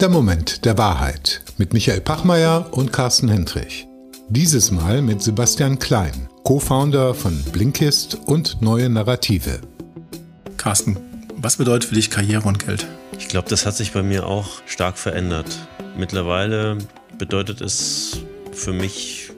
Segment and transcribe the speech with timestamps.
[0.00, 3.86] Der Moment der Wahrheit mit Michael Pachmeier und Carsten Hendrich.
[4.30, 9.60] Dieses Mal mit Sebastian Klein, Co-Founder von Blinkist und Neue Narrative.
[10.56, 10.96] Carsten,
[11.36, 12.86] was bedeutet für dich Karriere und Geld?
[13.18, 15.58] Ich glaube, das hat sich bei mir auch stark verändert.
[15.98, 16.78] Mittlerweile
[17.18, 18.20] bedeutet es
[18.52, 19.32] für mich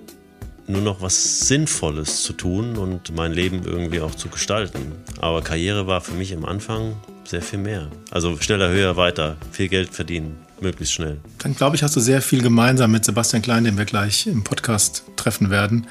[0.68, 4.93] nur noch was Sinnvolles zu tun und mein Leben irgendwie auch zu gestalten.
[5.20, 6.95] Aber Karriere war für mich am Anfang
[7.25, 7.89] sehr viel mehr.
[8.11, 11.19] Also schneller, höher, weiter, viel Geld verdienen, möglichst schnell.
[11.38, 14.45] Dann glaube ich, hast du sehr viel gemeinsam mit Sebastian Klein, den wir gleich im
[14.45, 15.87] Podcast treffen werden.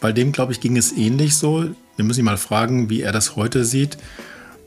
[0.00, 1.64] Bei dem, glaube ich, ging es ähnlich so.
[1.96, 3.96] Wir müssen ihn mal fragen, wie er das heute sieht.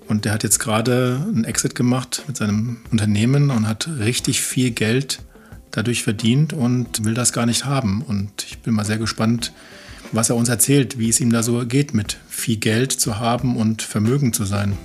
[0.07, 4.71] Und der hat jetzt gerade einen Exit gemacht mit seinem Unternehmen und hat richtig viel
[4.71, 5.19] Geld
[5.69, 8.01] dadurch verdient und will das gar nicht haben.
[8.01, 9.53] Und ich bin mal sehr gespannt,
[10.11, 13.55] was er uns erzählt, wie es ihm da so geht, mit viel Geld zu haben
[13.55, 14.75] und Vermögen zu sein.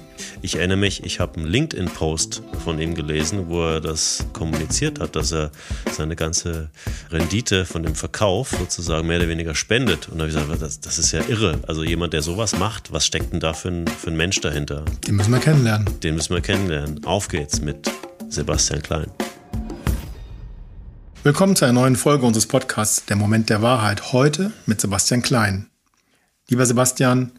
[0.43, 5.17] Ich erinnere mich, ich habe einen LinkedIn-Post von ihm gelesen, wo er das kommuniziert hat,
[5.17, 5.51] dass er
[5.91, 6.71] seine ganze
[7.11, 10.09] Rendite von dem Verkauf sozusagen mehr oder weniger spendet.
[10.09, 11.61] Und da habe ich gesagt, das, das, ist ja irre.
[11.67, 14.85] Also jemand, der sowas macht, was steckt denn da für ein, für ein Mensch dahinter?
[15.07, 15.89] Den müssen wir kennenlernen.
[16.03, 17.05] Den müssen wir kennenlernen.
[17.05, 17.91] Auf geht's mit
[18.29, 19.07] Sebastian Klein.
[21.23, 24.13] Willkommen zu einer neuen Folge unseres Podcasts Der Moment der Wahrheit.
[24.13, 25.71] Heute mit Sebastian Klein.
[26.51, 27.33] Lieber Sebastian,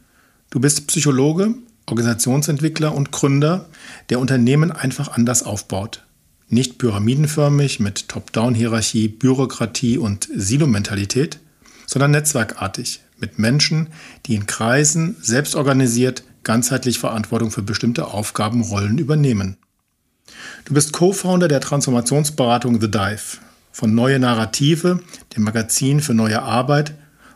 [0.50, 1.54] du bist Psychologe,
[1.88, 3.70] Organisationsentwickler und Gründer,
[4.10, 6.04] der Unternehmen einfach anders aufbaut.
[6.48, 11.40] Nicht pyramidenförmig mit Top-Down-Hierarchie, Bürokratie und Silo-Mentalität,
[11.86, 13.90] sondern netzwerkartig mit Menschen,
[14.26, 19.58] die in Kreisen selbstorganisiert ganzheitlich Verantwortung für bestimmte Aufgabenrollen übernehmen.
[20.66, 23.38] Du bist Co-Founder der Transformationsberatung The Dive,
[23.72, 25.00] von Neue Narrative,
[25.36, 26.94] dem Magazin für neue Arbeit,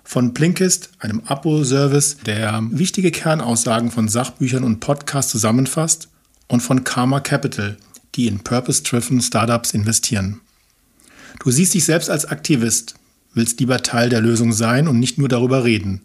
[0.09, 6.09] von Blinkist, einem Abo-Service, der wichtige Kernaussagen von Sachbüchern und Podcasts zusammenfasst,
[6.47, 7.77] und von Karma Capital,
[8.15, 10.41] die in purpose-driven Startups investieren.
[11.41, 12.95] Du siehst dich selbst als Aktivist,
[13.35, 16.01] willst lieber Teil der Lösung sein und nicht nur darüber reden.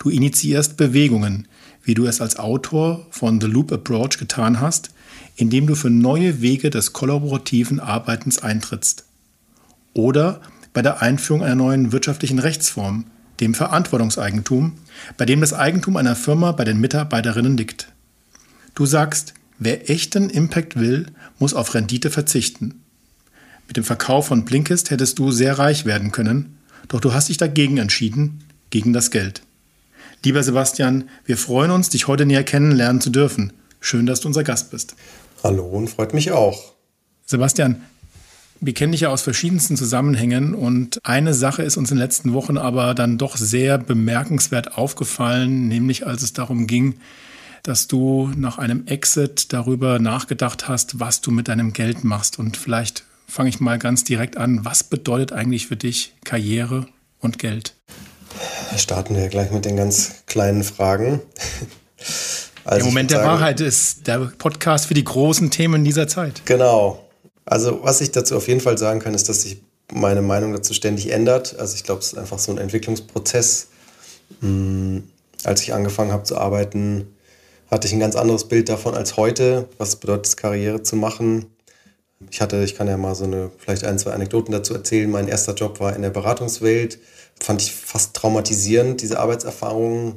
[0.00, 1.46] Du initiierst Bewegungen,
[1.84, 4.90] wie du es als Autor von The Loop Approach getan hast,
[5.36, 9.04] indem du für neue Wege des kollaborativen Arbeitens eintrittst
[9.94, 10.40] oder
[10.72, 13.04] bei der Einführung einer neuen wirtschaftlichen Rechtsform,
[13.40, 14.72] dem Verantwortungseigentum,
[15.16, 17.88] bei dem das Eigentum einer Firma bei den Mitarbeiterinnen liegt.
[18.74, 21.06] Du sagst, wer echten Impact will,
[21.38, 22.82] muss auf Rendite verzichten.
[23.66, 26.58] Mit dem Verkauf von Blinkist hättest du sehr reich werden können,
[26.88, 29.42] doch du hast dich dagegen entschieden, gegen das Geld.
[30.24, 33.52] Lieber Sebastian, wir freuen uns, dich heute näher kennenlernen zu dürfen.
[33.80, 34.96] Schön, dass du unser Gast bist.
[35.44, 36.72] Hallo und freut mich auch.
[37.26, 37.82] Sebastian,
[38.60, 42.32] wir kennen dich ja aus verschiedensten Zusammenhängen und eine Sache ist uns in den letzten
[42.32, 46.94] Wochen aber dann doch sehr bemerkenswert aufgefallen, nämlich als es darum ging,
[47.62, 52.38] dass du nach einem Exit darüber nachgedacht hast, was du mit deinem Geld machst.
[52.38, 54.64] Und vielleicht fange ich mal ganz direkt an.
[54.64, 56.86] Was bedeutet eigentlich für dich Karriere
[57.20, 57.74] und Geld?
[58.76, 61.20] Starten wir gleich mit den ganz kleinen Fragen.
[62.64, 66.42] Also der Moment der Wahrheit ist der Podcast für die großen Themen dieser Zeit.
[66.46, 67.05] Genau.
[67.46, 69.62] Also was ich dazu auf jeden Fall sagen kann, ist, dass sich
[69.92, 71.58] meine Meinung dazu ständig ändert.
[71.58, 73.68] Also ich glaube, es ist einfach so ein Entwicklungsprozess.
[74.40, 75.04] Hm,
[75.44, 77.06] als ich angefangen habe zu arbeiten,
[77.70, 81.46] hatte ich ein ganz anderes Bild davon als heute, was es bedeutet, Karriere zu machen.
[82.30, 85.10] Ich hatte, ich kann ja mal so eine, vielleicht ein, zwei Anekdoten dazu erzählen.
[85.10, 86.98] Mein erster Job war in der Beratungswelt.
[87.40, 90.16] Fand ich fast traumatisierend, diese Arbeitserfahrungen,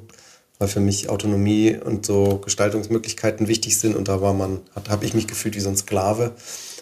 [0.58, 3.96] weil für mich Autonomie und so Gestaltungsmöglichkeiten wichtig sind.
[3.96, 6.34] Und da war man, habe ich mich gefühlt wie so ein Sklave.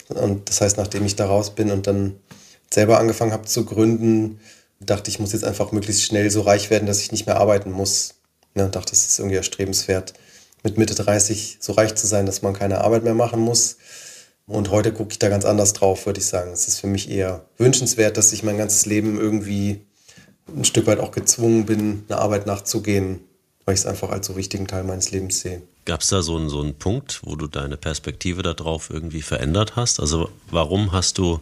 [0.09, 2.15] Und das heißt, nachdem ich da raus bin und dann
[2.73, 4.39] selber angefangen habe zu gründen,
[4.79, 7.71] dachte ich, muss jetzt einfach möglichst schnell so reich werden, dass ich nicht mehr arbeiten
[7.71, 8.15] muss.
[8.55, 10.13] Ja, und dachte, es ist irgendwie erstrebenswert,
[10.63, 13.77] mit Mitte 30 so reich zu sein, dass man keine Arbeit mehr machen muss.
[14.47, 16.51] Und heute gucke ich da ganz anders drauf, würde ich sagen.
[16.51, 19.85] Es ist für mich eher wünschenswert, dass ich mein ganzes Leben irgendwie
[20.55, 23.19] ein Stück weit auch gezwungen bin, einer Arbeit nachzugehen,
[23.65, 25.61] weil ich es einfach als so wichtigen Teil meines Lebens sehe.
[25.87, 29.77] Gab es da so einen, so einen Punkt, wo du deine Perspektive darauf irgendwie verändert
[29.77, 30.01] hast?
[30.01, 31.39] Also warum hast du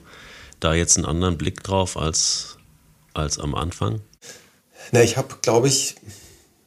[0.59, 2.57] da jetzt einen anderen Blick drauf als,
[3.15, 4.01] als am Anfang?
[4.91, 5.95] Na, ich habe, glaube ich,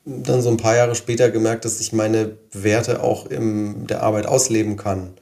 [0.05, 4.27] dann so ein paar Jahre später gemerkt, dass ich meine Werte auch in der Arbeit
[4.27, 5.13] ausleben kann.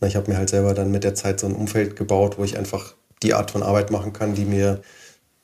[0.00, 2.56] Ich habe mir halt selber dann mit der Zeit so ein Umfeld gebaut, wo ich
[2.56, 4.80] einfach die Art von Arbeit machen kann, die mir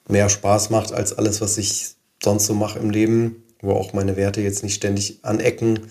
[0.09, 4.17] mehr Spaß macht als alles, was ich sonst so mache im Leben, wo auch meine
[4.17, 5.91] Werte jetzt nicht ständig anecken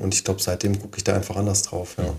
[0.00, 1.96] und ich glaube, seitdem gucke ich da einfach anders drauf.
[1.98, 2.14] Ja.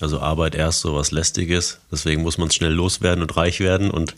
[0.00, 4.14] Also Arbeit erst so was Lästiges, deswegen muss man schnell loswerden und reich werden und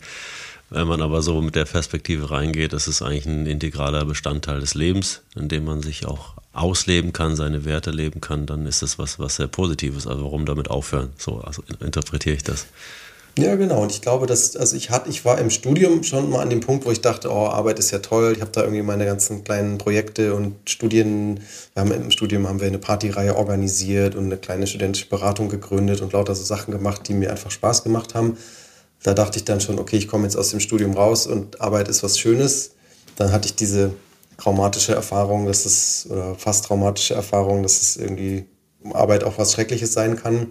[0.73, 4.73] Wenn man aber so mit der Perspektive reingeht, das ist eigentlich ein integraler Bestandteil des
[4.73, 8.97] Lebens, in dem man sich auch ausleben kann, seine Werte leben kann, dann ist das
[8.97, 10.07] was, was sehr Positives.
[10.07, 11.11] Also warum damit aufhören?
[11.19, 12.65] So also interpretiere ich das.
[13.35, 13.81] Ja, genau.
[13.81, 16.59] Und ich glaube, dass, also ich hatte, ich war im Studium schon mal an dem
[16.59, 18.33] Punkt, wo ich dachte, oh, Arbeit ist ja toll.
[18.35, 21.39] Ich habe da irgendwie meine ganzen kleinen Projekte und Studien.
[21.73, 26.01] Wir haben im Studium haben wir eine Partyreihe organisiert und eine kleine studentische Beratung gegründet
[26.01, 28.37] und lauter so Sachen gemacht, die mir einfach Spaß gemacht haben.
[29.01, 31.87] Da dachte ich dann schon, okay, ich komme jetzt aus dem Studium raus und Arbeit
[31.87, 32.71] ist was Schönes.
[33.15, 33.93] Dann hatte ich diese
[34.37, 38.45] traumatische Erfahrung, dass es, oder fast traumatische Erfahrung, dass es irgendwie
[38.93, 40.47] Arbeit auch was Schreckliches sein kann.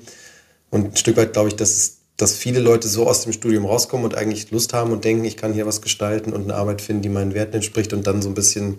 [0.71, 3.67] Und ein Stück weit glaube ich, dass es dass viele Leute so aus dem Studium
[3.67, 6.81] rauskommen und eigentlich Lust haben und denken, ich kann hier was gestalten und eine Arbeit
[6.81, 8.79] finden, die meinen Werten entspricht und dann so ein bisschen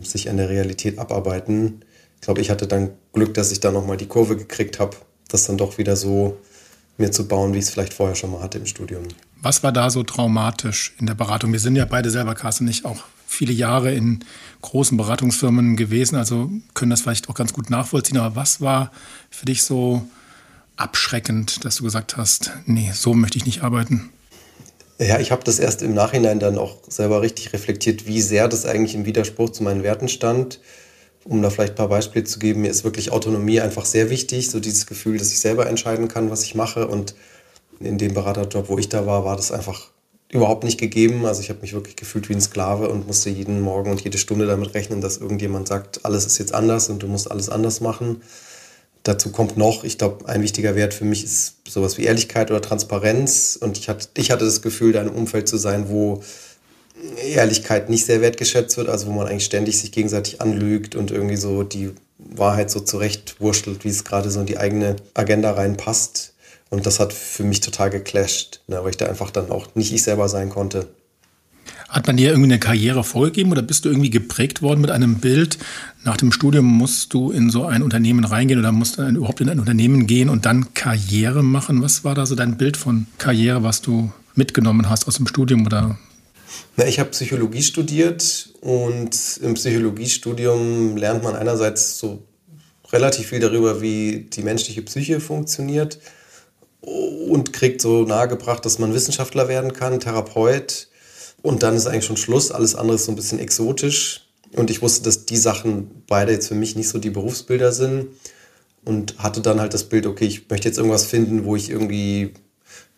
[0.00, 1.84] sich an der Realität abarbeiten.
[2.16, 4.96] Ich glaube, ich hatte dann Glück, dass ich da nochmal die Kurve gekriegt habe,
[5.28, 6.38] das dann doch wieder so
[6.98, 9.04] mir zu bauen, wie ich es vielleicht vorher schon mal hatte im Studium.
[9.40, 11.52] Was war da so traumatisch in der Beratung?
[11.52, 14.24] Wir sind ja beide selber, Carsten, nicht auch viele Jahre in
[14.62, 18.18] großen Beratungsfirmen gewesen, also können das vielleicht auch ganz gut nachvollziehen.
[18.18, 18.90] Aber was war
[19.30, 20.08] für dich so
[20.76, 24.10] abschreckend, dass du gesagt hast, nee, so möchte ich nicht arbeiten?
[24.98, 28.64] Ja, ich habe das erst im Nachhinein dann auch selber richtig reflektiert, wie sehr das
[28.64, 30.60] eigentlich im Widerspruch zu meinen Werten stand.
[31.24, 34.48] Um da vielleicht ein paar Beispiele zu geben, mir ist wirklich Autonomie einfach sehr wichtig,
[34.48, 36.86] so dieses Gefühl, dass ich selber entscheiden kann, was ich mache.
[36.86, 37.14] Und
[37.80, 39.88] in dem Beraterjob, wo ich da war, war das einfach
[40.30, 41.26] überhaupt nicht gegeben.
[41.26, 44.18] Also ich habe mich wirklich gefühlt wie ein Sklave und musste jeden Morgen und jede
[44.18, 47.80] Stunde damit rechnen, dass irgendjemand sagt, alles ist jetzt anders und du musst alles anders
[47.80, 48.22] machen.
[49.06, 52.60] Dazu kommt noch, ich glaube, ein wichtiger Wert für mich ist sowas wie Ehrlichkeit oder
[52.60, 53.56] Transparenz.
[53.60, 56.24] Und ich hatte, ich hatte das Gefühl, da in einem Umfeld zu sein, wo
[57.24, 61.36] Ehrlichkeit nicht sehr wertgeschätzt wird, also wo man eigentlich ständig sich gegenseitig anlügt und irgendwie
[61.36, 66.32] so die Wahrheit so zurechtwurschtelt, wie es gerade so in die eigene Agenda reinpasst.
[66.70, 69.92] Und das hat für mich total geclasht, ne, weil ich da einfach dann auch nicht
[69.92, 70.88] ich selber sein konnte.
[71.88, 75.16] Hat man dir irgendwie eine Karriere vorgegeben oder bist du irgendwie geprägt worden mit einem
[75.16, 75.58] Bild?
[76.04, 79.48] Nach dem Studium musst du in so ein Unternehmen reingehen oder musst du überhaupt in
[79.48, 81.82] ein Unternehmen gehen und dann Karriere machen?
[81.82, 85.64] Was war da so dein Bild von Karriere, was du mitgenommen hast aus dem Studium
[85.64, 85.96] oder?
[86.76, 92.22] Na, ich habe Psychologie studiert und im Psychologiestudium lernt man einerseits so
[92.92, 95.98] relativ viel darüber, wie die menschliche Psyche funktioniert
[96.80, 100.88] und kriegt so nahegebracht, dass man Wissenschaftler werden kann, Therapeut
[101.46, 102.50] und dann ist eigentlich schon Schluss.
[102.50, 104.26] Alles andere ist so ein bisschen exotisch.
[104.56, 108.08] Und ich wusste, dass die Sachen beide jetzt für mich nicht so die Berufsbilder sind.
[108.84, 112.34] Und hatte dann halt das Bild, okay, ich möchte jetzt irgendwas finden, wo ich irgendwie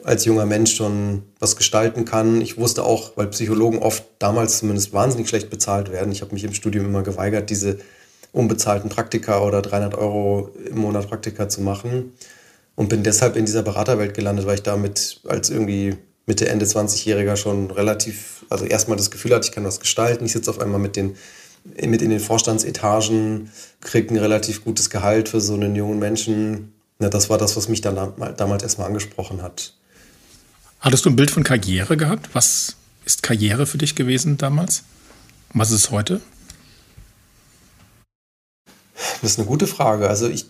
[0.02, 2.40] als junger Mensch schon was gestalten kann.
[2.40, 6.10] Ich wusste auch, weil Psychologen oft damals zumindest wahnsinnig schlecht bezahlt werden.
[6.10, 7.76] Ich habe mich im Studium immer geweigert, diese
[8.32, 12.14] unbezahlten Praktika oder 300 Euro im Monat Praktika zu machen.
[12.76, 15.98] Und bin deshalb in dieser Beraterwelt gelandet, weil ich damit als irgendwie
[16.28, 20.26] Mitte, Ende 20-Jähriger schon relativ, also erstmal das Gefühl hatte, ich kann was gestalten.
[20.26, 21.16] Ich sitze auf einmal mit den
[21.84, 26.72] mit in den Vorstandsetagen, kriege ein relativ gutes Gehalt für so einen jungen Menschen.
[27.00, 27.96] Ja, das war das, was mich dann
[28.36, 29.74] damals erstmal angesprochen hat.
[30.80, 32.30] Hattest du ein Bild von Karriere gehabt?
[32.32, 34.84] Was ist Karriere für dich gewesen damals?
[35.52, 36.20] Was ist es heute?
[39.22, 40.08] Das ist eine gute Frage.
[40.08, 40.46] Also ich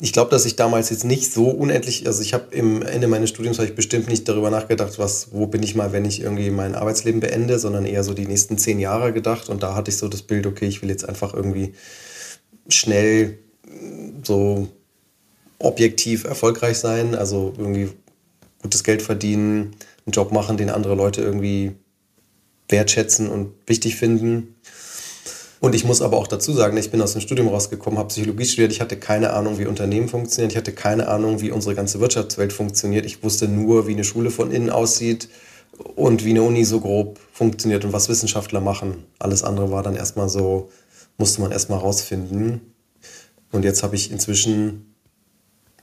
[0.00, 3.30] ich glaube, dass ich damals jetzt nicht so unendlich, also ich habe im Ende meines
[3.30, 6.74] Studiums ich bestimmt nicht darüber nachgedacht, was, wo bin ich mal, wenn ich irgendwie mein
[6.74, 9.48] Arbeitsleben beende, sondern eher so die nächsten zehn Jahre gedacht.
[9.48, 11.74] Und da hatte ich so das Bild, okay, ich will jetzt einfach irgendwie
[12.68, 13.38] schnell
[14.24, 14.66] so
[15.60, 17.90] objektiv erfolgreich sein, also irgendwie
[18.62, 21.72] gutes Geld verdienen, einen Job machen, den andere Leute irgendwie
[22.68, 24.56] wertschätzen und wichtig finden.
[25.62, 28.44] Und ich muss aber auch dazu sagen, ich bin aus dem Studium rausgekommen, habe Psychologie
[28.46, 32.00] studiert, ich hatte keine Ahnung, wie Unternehmen funktionieren, ich hatte keine Ahnung, wie unsere ganze
[32.00, 33.06] Wirtschaftswelt funktioniert.
[33.06, 35.28] Ich wusste nur, wie eine Schule von innen aussieht
[35.94, 39.04] und wie eine Uni so grob funktioniert und was Wissenschaftler machen.
[39.20, 40.68] Alles andere war dann erstmal so,
[41.16, 42.74] musste man erstmal rausfinden.
[43.52, 44.92] Und jetzt habe ich inzwischen,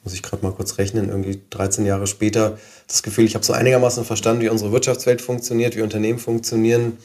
[0.03, 2.57] muss ich gerade mal kurz rechnen, irgendwie 13 Jahre später
[2.87, 6.97] das Gefühl, ich habe so einigermaßen verstanden, wie unsere Wirtschaftswelt funktioniert, wie Unternehmen funktionieren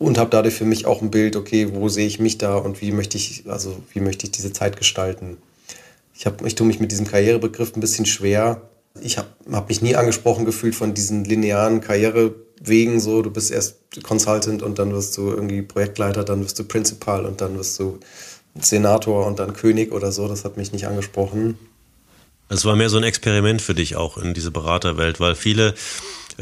[0.00, 2.80] und habe dadurch für mich auch ein Bild, okay, wo sehe ich mich da und
[2.80, 5.36] wie möchte ich, also wie möchte ich diese Zeit gestalten.
[6.14, 8.62] Ich, hab, ich tue mich mit diesem Karrierebegriff ein bisschen schwer.
[9.02, 13.76] Ich habe hab mich nie angesprochen gefühlt von diesen linearen Karrierewegen, so du bist erst
[14.02, 18.00] Consultant und dann wirst du irgendwie Projektleiter, dann wirst du Principal und dann wirst du
[18.58, 20.28] Senator und dann König oder so.
[20.28, 21.58] Das hat mich nicht angesprochen.
[22.48, 25.74] Es war mehr so ein Experiment für dich auch in diese Beraterwelt, weil viele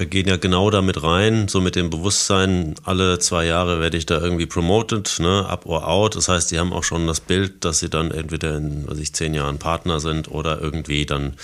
[0.07, 4.21] gehen ja genau damit rein, so mit dem Bewusstsein, alle zwei Jahre werde ich da
[4.21, 6.17] irgendwie promoted, ne, up or out.
[6.17, 9.13] Das heißt, die haben auch schon das Bild, dass sie dann entweder in, was ich,
[9.13, 11.35] zehn Jahren Partner sind oder irgendwie dann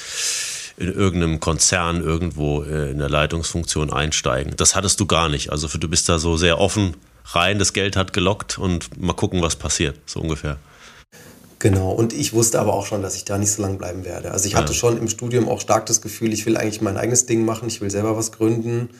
[0.77, 4.55] in irgendeinem Konzern irgendwo äh, in der Leitungsfunktion einsteigen.
[4.57, 5.51] Das hattest du gar nicht.
[5.51, 6.95] Also du bist da so sehr offen
[7.27, 10.59] rein, das Geld hat gelockt und mal gucken, was passiert, so ungefähr.
[11.65, 14.33] Genau, und ich wusste aber auch schon, dass ich da nicht so lange bleiben werde.
[14.33, 14.79] Also ich hatte ja.
[14.79, 17.81] schon im Studium auch stark das Gefühl, ich will eigentlich mein eigenes Ding machen, ich
[17.81, 18.91] will selber was gründen,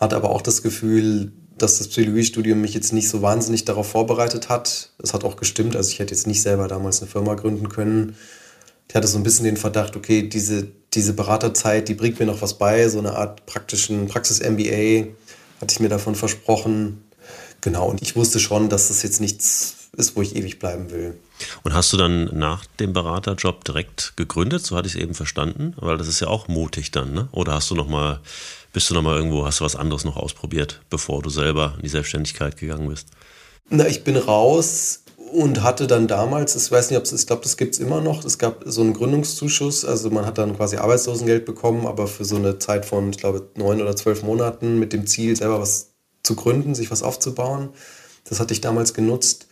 [0.00, 4.48] hatte aber auch das Gefühl, dass das Psychologiestudium mich jetzt nicht so wahnsinnig darauf vorbereitet
[4.48, 4.92] hat.
[4.96, 8.16] Das hat auch gestimmt, also ich hätte jetzt nicht selber damals eine Firma gründen können.
[8.88, 12.40] Ich hatte so ein bisschen den Verdacht, okay, diese, diese Beraterzeit, die bringt mir noch
[12.40, 15.08] was bei, so eine Art praktischen Praxis-MBA
[15.60, 17.04] hatte ich mir davon versprochen.
[17.60, 21.18] Genau, und ich wusste schon, dass das jetzt nichts ist, wo ich ewig bleiben will.
[21.64, 24.64] Und hast du dann nach dem Beraterjob direkt gegründet?
[24.64, 27.28] So hatte ich es eben verstanden, weil das ist ja auch mutig dann, ne?
[27.32, 28.20] Oder hast du noch mal,
[28.72, 31.82] bist du noch mal irgendwo, hast du was anderes noch ausprobiert, bevor du selber in
[31.82, 33.08] die Selbstständigkeit gegangen bist?
[33.68, 35.02] Na, ich bin raus
[35.32, 38.00] und hatte dann damals, ich weiß nicht, ob es, ich glaube, das gibt es immer
[38.00, 42.24] noch, es gab so einen Gründungszuschuss, also man hat dann quasi Arbeitslosengeld bekommen, aber für
[42.24, 45.90] so eine Zeit von, ich glaube, neun oder zwölf Monaten mit dem Ziel, selber was
[46.22, 47.70] zu gründen, sich was aufzubauen.
[48.24, 49.47] Das hatte ich damals genutzt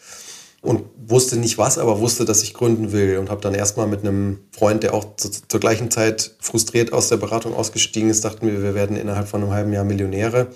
[0.62, 4.00] und wusste nicht was, aber wusste, dass ich gründen will und habe dann erstmal mit
[4.00, 8.46] einem Freund, der auch zu, zur gleichen Zeit frustriert aus der Beratung ausgestiegen ist, dachten
[8.46, 10.48] wir, wir werden innerhalb von einem halben Jahr Millionäre.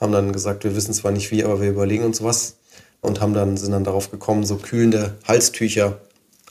[0.00, 2.56] Haben dann gesagt, wir wissen zwar nicht wie, aber wir überlegen uns was
[3.00, 6.00] und haben dann sind dann darauf gekommen, so kühlende Halstücher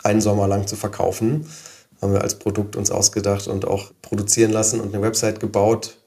[0.04, 1.48] einen Sommer lang zu verkaufen.
[2.02, 5.98] Haben wir als Produkt uns ausgedacht und auch produzieren lassen und eine Website gebaut.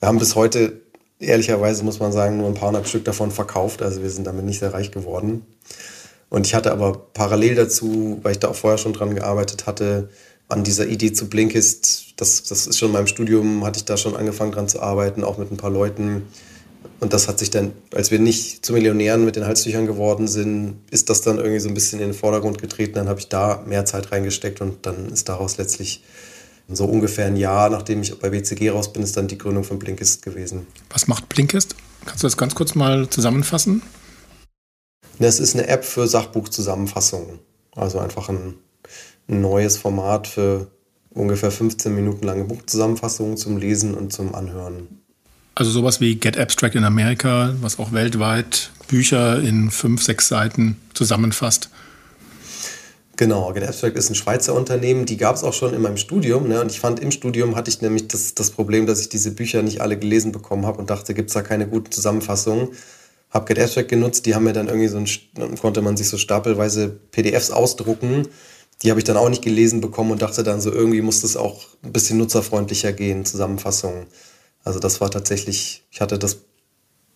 [0.00, 0.80] Wir haben bis heute
[1.20, 4.44] ehrlicherweise muss man sagen nur ein paar hundert Stück davon verkauft, also wir sind damit
[4.44, 5.46] nicht sehr reich geworden.
[6.30, 10.10] Und ich hatte aber parallel dazu, weil ich da auch vorher schon dran gearbeitet hatte,
[10.48, 13.96] an dieser Idee zu Blinkist, das, das ist schon in meinem Studium, hatte ich da
[13.96, 16.22] schon angefangen dran zu arbeiten, auch mit ein paar Leuten.
[17.00, 20.78] Und das hat sich dann, als wir nicht zu Millionären mit den Halstüchern geworden sind,
[20.90, 22.94] ist das dann irgendwie so ein bisschen in den Vordergrund getreten.
[22.94, 26.02] Dann habe ich da mehr Zeit reingesteckt und dann ist daraus letztlich
[26.70, 29.78] so ungefähr ein Jahr, nachdem ich bei BCG raus bin, ist dann die Gründung von
[29.78, 30.66] Blinkist gewesen.
[30.90, 31.74] Was macht Blinkist?
[32.04, 33.82] Kannst du das ganz kurz mal zusammenfassen?
[35.18, 37.40] Das ist eine App für Sachbuchzusammenfassungen.
[37.74, 38.54] Also einfach ein,
[39.28, 40.68] ein neues Format für
[41.10, 45.00] ungefähr 15 Minuten lange Buchzusammenfassungen zum Lesen und zum Anhören.
[45.54, 50.76] Also sowas wie Get Abstract in Amerika, was auch weltweit Bücher in fünf, sechs Seiten
[50.94, 51.68] zusammenfasst.
[53.16, 56.46] Genau, Get Abstract ist ein Schweizer Unternehmen, die gab es auch schon in meinem Studium.
[56.46, 56.60] Ne?
[56.60, 59.62] Und ich fand, im Studium hatte ich nämlich das, das Problem, dass ich diese Bücher
[59.62, 62.68] nicht alle gelesen bekommen habe und dachte, gibt es da keine guten Zusammenfassungen
[63.30, 66.16] habe GetAbstract genutzt, die haben mir dann irgendwie so ein, dann konnte man sich so
[66.16, 68.28] stapelweise PDFs ausdrucken.
[68.82, 71.36] Die habe ich dann auch nicht gelesen bekommen und dachte dann so, irgendwie muss das
[71.36, 74.06] auch ein bisschen nutzerfreundlicher gehen, Zusammenfassungen.
[74.64, 76.38] Also das war tatsächlich, ich hatte das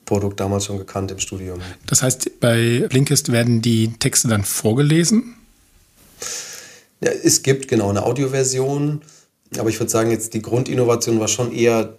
[0.04, 1.60] Produkt damals schon gekannt im Studium.
[1.86, 5.36] Das heißt, bei Blinkist werden die Texte dann vorgelesen?
[7.00, 9.02] Ja, es gibt genau eine Audioversion,
[9.58, 11.98] aber ich würde sagen, jetzt die Grundinnovation war schon eher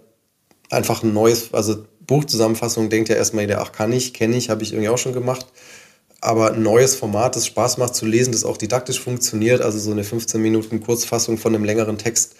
[0.70, 4.62] einfach ein neues, also Buchzusammenfassung denkt ja erstmal jeder, ach kann ich, kenne ich, habe
[4.62, 5.46] ich irgendwie auch schon gemacht.
[6.20, 9.90] Aber ein neues Format, das Spaß macht zu lesen, das auch didaktisch funktioniert, also so
[9.90, 12.36] eine 15 Minuten Kurzfassung von einem längeren Text,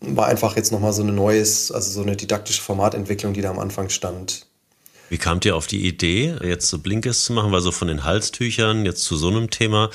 [0.00, 3.58] war einfach jetzt nochmal so eine neues, also so eine didaktische Formatentwicklung, die da am
[3.58, 4.46] Anfang stand.
[5.10, 7.52] Wie kamt ihr auf die Idee, jetzt so Blinkes zu machen?
[7.52, 9.90] Weil so von den Halstüchern jetzt zu so einem Thema,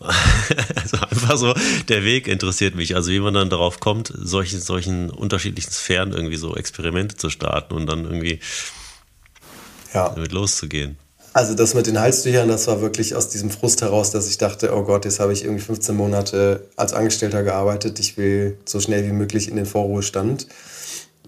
[0.76, 1.54] also einfach so,
[1.88, 2.94] der Weg interessiert mich.
[2.94, 7.74] Also wie man dann darauf kommt, solchen, solchen unterschiedlichen Sphären irgendwie so Experimente zu starten
[7.74, 8.40] und dann irgendwie
[9.94, 10.10] ja.
[10.10, 10.98] damit loszugehen.
[11.32, 14.74] Also das mit den Halstüchern, das war wirklich aus diesem Frust heraus, dass ich dachte,
[14.74, 19.04] oh Gott, jetzt habe ich irgendwie 15 Monate als Angestellter gearbeitet, ich will so schnell
[19.04, 20.46] wie möglich in den Vorruhestand.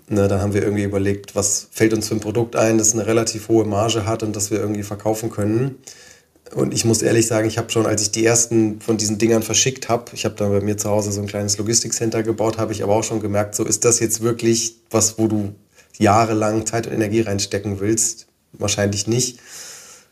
[0.08, 3.06] Na, dann haben wir irgendwie überlegt, was fällt uns für ein Produkt ein, das eine
[3.06, 5.74] relativ hohe Marge hat und das wir irgendwie verkaufen können.
[6.54, 9.42] Und ich muss ehrlich sagen, ich habe schon, als ich die ersten von diesen Dingern
[9.42, 12.72] verschickt habe, ich habe da bei mir zu Hause so ein kleines Logistikcenter gebaut, habe
[12.72, 15.54] ich aber auch schon gemerkt, so ist das jetzt wirklich was, wo du
[15.98, 18.28] jahrelang Zeit und Energie reinstecken willst?
[18.52, 19.40] Wahrscheinlich nicht.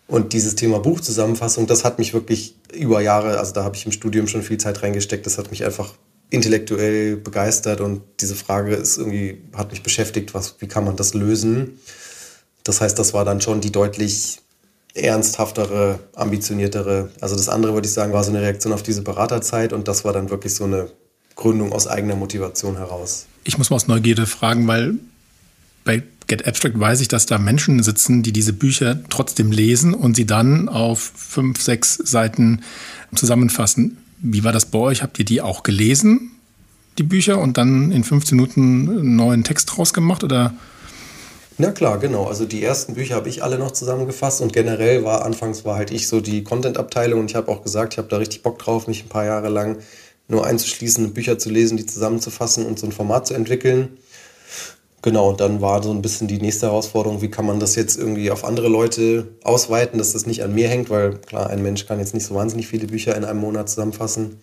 [0.08, 3.92] Und dieses Thema Buchzusammenfassung, das hat mich wirklich über Jahre, also da habe ich im
[3.92, 5.94] Studium schon viel Zeit reingesteckt, das hat mich einfach
[6.30, 11.14] intellektuell begeistert und diese Frage ist irgendwie, hat mich beschäftigt, was, wie kann man das
[11.14, 11.80] lösen?
[12.62, 14.40] Das heißt, das war dann schon die deutlich
[14.96, 17.10] ernsthaftere, ambitioniertere.
[17.20, 20.04] Also das andere, würde ich sagen, war so eine Reaktion auf diese Beraterzeit und das
[20.04, 20.88] war dann wirklich so eine
[21.34, 23.26] Gründung aus eigener Motivation heraus.
[23.44, 24.94] Ich muss mal aus Neugierde fragen, weil
[25.84, 30.16] bei Get Abstract weiß ich, dass da Menschen sitzen, die diese Bücher trotzdem lesen und
[30.16, 32.62] sie dann auf fünf, sechs Seiten
[33.14, 33.98] zusammenfassen.
[34.18, 35.02] Wie war das bei euch?
[35.02, 36.32] Habt ihr die auch gelesen,
[36.98, 40.54] die Bücher, und dann in 15 Minuten einen neuen Text draus gemacht oder?
[41.58, 42.26] Na klar, genau.
[42.26, 45.90] Also die ersten Bücher habe ich alle noch zusammengefasst und generell war anfangs war halt
[45.90, 48.86] ich so die Content-Abteilung und ich habe auch gesagt, ich habe da richtig Bock drauf,
[48.86, 49.78] mich ein paar Jahre lang
[50.28, 53.96] nur einzuschließen, Bücher zu lesen, die zusammenzufassen und so ein Format zu entwickeln.
[55.00, 57.96] Genau, und dann war so ein bisschen die nächste Herausforderung, wie kann man das jetzt
[57.96, 61.86] irgendwie auf andere Leute ausweiten, dass das nicht an mir hängt, weil klar, ein Mensch
[61.86, 64.40] kann jetzt nicht so wahnsinnig viele Bücher in einem Monat zusammenfassen.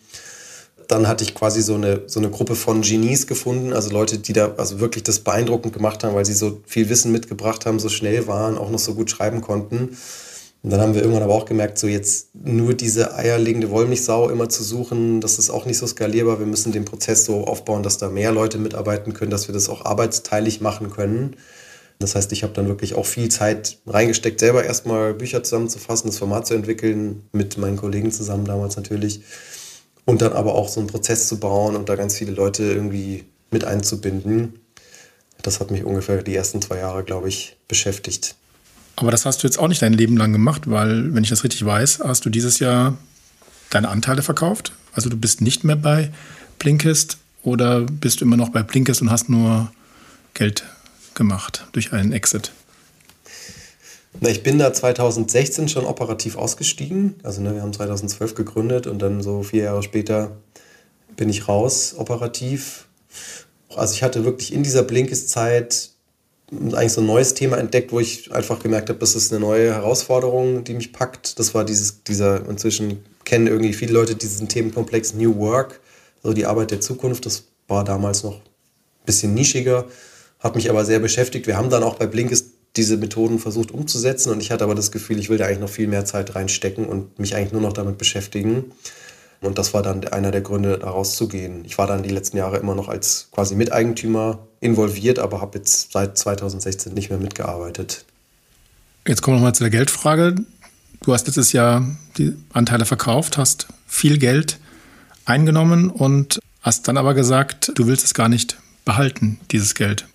[0.87, 4.33] Dann hatte ich quasi so eine, so eine Gruppe von Genies gefunden, also Leute, die
[4.33, 7.89] da also wirklich das beeindruckend gemacht haben, weil sie so viel Wissen mitgebracht haben, so
[7.89, 9.97] schnell waren, auch noch so gut schreiben konnten.
[10.63, 14.47] Und dann haben wir irgendwann aber auch gemerkt, so jetzt nur diese eierlegende Wollmilchsau immer
[14.47, 16.39] zu suchen, das ist auch nicht so skalierbar.
[16.39, 19.67] Wir müssen den Prozess so aufbauen, dass da mehr Leute mitarbeiten können, dass wir das
[19.67, 21.35] auch arbeitsteilig machen können.
[21.99, 26.17] Das heißt, ich habe dann wirklich auch viel Zeit reingesteckt, selber erstmal Bücher zusammenzufassen, das
[26.17, 29.21] Format zu entwickeln, mit meinen Kollegen zusammen damals natürlich.
[30.05, 33.25] Und dann aber auch so einen Prozess zu bauen und da ganz viele Leute irgendwie
[33.51, 34.59] mit einzubinden.
[35.41, 38.35] Das hat mich ungefähr die ersten zwei Jahre, glaube ich, beschäftigt.
[38.95, 41.43] Aber das hast du jetzt auch nicht dein Leben lang gemacht, weil, wenn ich das
[41.43, 42.97] richtig weiß, hast du dieses Jahr
[43.69, 44.73] deine Anteile verkauft.
[44.93, 46.11] Also du bist nicht mehr bei
[46.59, 49.71] Blinkist oder bist du immer noch bei Blinkist und hast nur
[50.33, 50.63] Geld
[51.15, 52.51] gemacht durch einen Exit?
[54.19, 57.15] Na, ich bin da 2016 schon operativ ausgestiegen.
[57.23, 60.37] Also ne, wir haben 2012 gegründet und dann so vier Jahre später
[61.15, 62.87] bin ich raus operativ.
[63.75, 65.89] Also ich hatte wirklich in dieser Blinkist-Zeit
[66.51, 69.73] eigentlich so ein neues Thema entdeckt, wo ich einfach gemerkt habe, das ist eine neue
[69.73, 71.39] Herausforderung, die mich packt.
[71.39, 75.79] Das war dieses, dieser, inzwischen kennen irgendwie viele Leute diesen Themenkomplex New Work,
[76.21, 77.25] also die Arbeit der Zukunft.
[77.25, 79.85] Das war damals noch ein bisschen nischiger,
[80.39, 81.47] hat mich aber sehr beschäftigt.
[81.47, 84.91] Wir haben dann auch bei Blinkist diese Methoden versucht umzusetzen und ich hatte aber das
[84.91, 87.73] Gefühl, ich will da eigentlich noch viel mehr Zeit reinstecken und mich eigentlich nur noch
[87.73, 88.71] damit beschäftigen.
[89.41, 91.65] Und das war dann einer der Gründe, da rauszugehen.
[91.65, 95.91] Ich war dann die letzten Jahre immer noch als quasi Miteigentümer involviert, aber habe jetzt
[95.91, 98.05] seit 2016 nicht mehr mitgearbeitet.
[99.05, 100.35] Jetzt kommen wir nochmal zu der Geldfrage.
[101.03, 101.85] Du hast letztes Jahr
[102.17, 104.59] die Anteile verkauft, hast viel Geld
[105.25, 110.07] eingenommen und hast dann aber gesagt, du willst es gar nicht behalten, dieses Geld.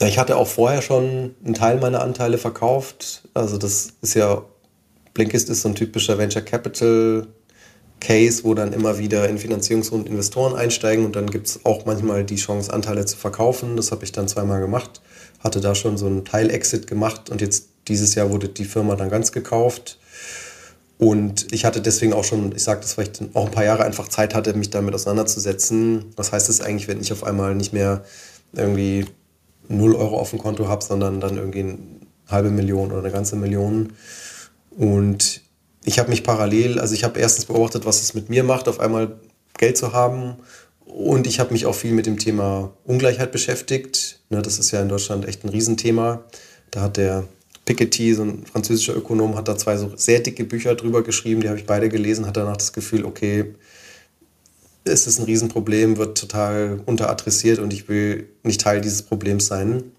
[0.00, 3.28] Ja, ich hatte auch vorher schon einen Teil meiner Anteile verkauft.
[3.34, 4.42] Also das ist ja,
[5.12, 7.26] Blinkist ist so ein typischer Venture Capital
[8.00, 12.24] Case, wo dann immer wieder in Finanzierungsrunden Investoren einsteigen und dann gibt es auch manchmal
[12.24, 13.76] die Chance, Anteile zu verkaufen.
[13.76, 15.02] Das habe ich dann zweimal gemacht,
[15.40, 19.10] hatte da schon so einen Teil-Exit gemacht und jetzt dieses Jahr wurde die Firma dann
[19.10, 19.98] ganz gekauft.
[20.96, 23.84] Und ich hatte deswegen auch schon, ich sage das, weil ich auch ein paar Jahre
[23.84, 26.06] einfach Zeit hatte, mich damit auseinanderzusetzen.
[26.16, 28.04] Was heißt das eigentlich, wenn ich auf einmal nicht mehr
[28.52, 29.06] irgendwie
[29.70, 31.78] 0 Euro auf dem Konto habe, sondern dann irgendwie eine
[32.28, 33.92] halbe Million oder eine ganze Million?
[34.70, 35.42] Und
[35.84, 38.80] ich habe mich parallel, also ich habe erstens beobachtet, was es mit mir macht, auf
[38.80, 39.18] einmal
[39.58, 40.36] Geld zu haben.
[40.84, 44.20] Und ich habe mich auch viel mit dem Thema Ungleichheit beschäftigt.
[44.28, 46.24] Ne, das ist ja in Deutschland echt ein Riesenthema.
[46.70, 47.24] Da hat der
[47.64, 51.48] Piketty, so ein französischer Ökonom, hat da zwei so sehr dicke Bücher drüber geschrieben, die
[51.48, 53.54] habe ich beide gelesen, hat danach das Gefühl, okay,
[54.84, 59.92] es ist ein Riesenproblem, wird total unteradressiert und ich will nicht Teil dieses Problems sein.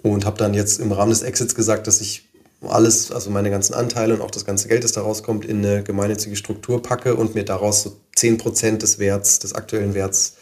[0.00, 2.28] Und habe dann jetzt im Rahmen des Exits gesagt, dass ich
[2.62, 5.82] alles, also meine ganzen Anteile und auch das ganze Geld, das daraus kommt, in eine
[5.82, 10.36] gemeinnützige Struktur packe und mir daraus so 10% des Werts, des aktuellen Werts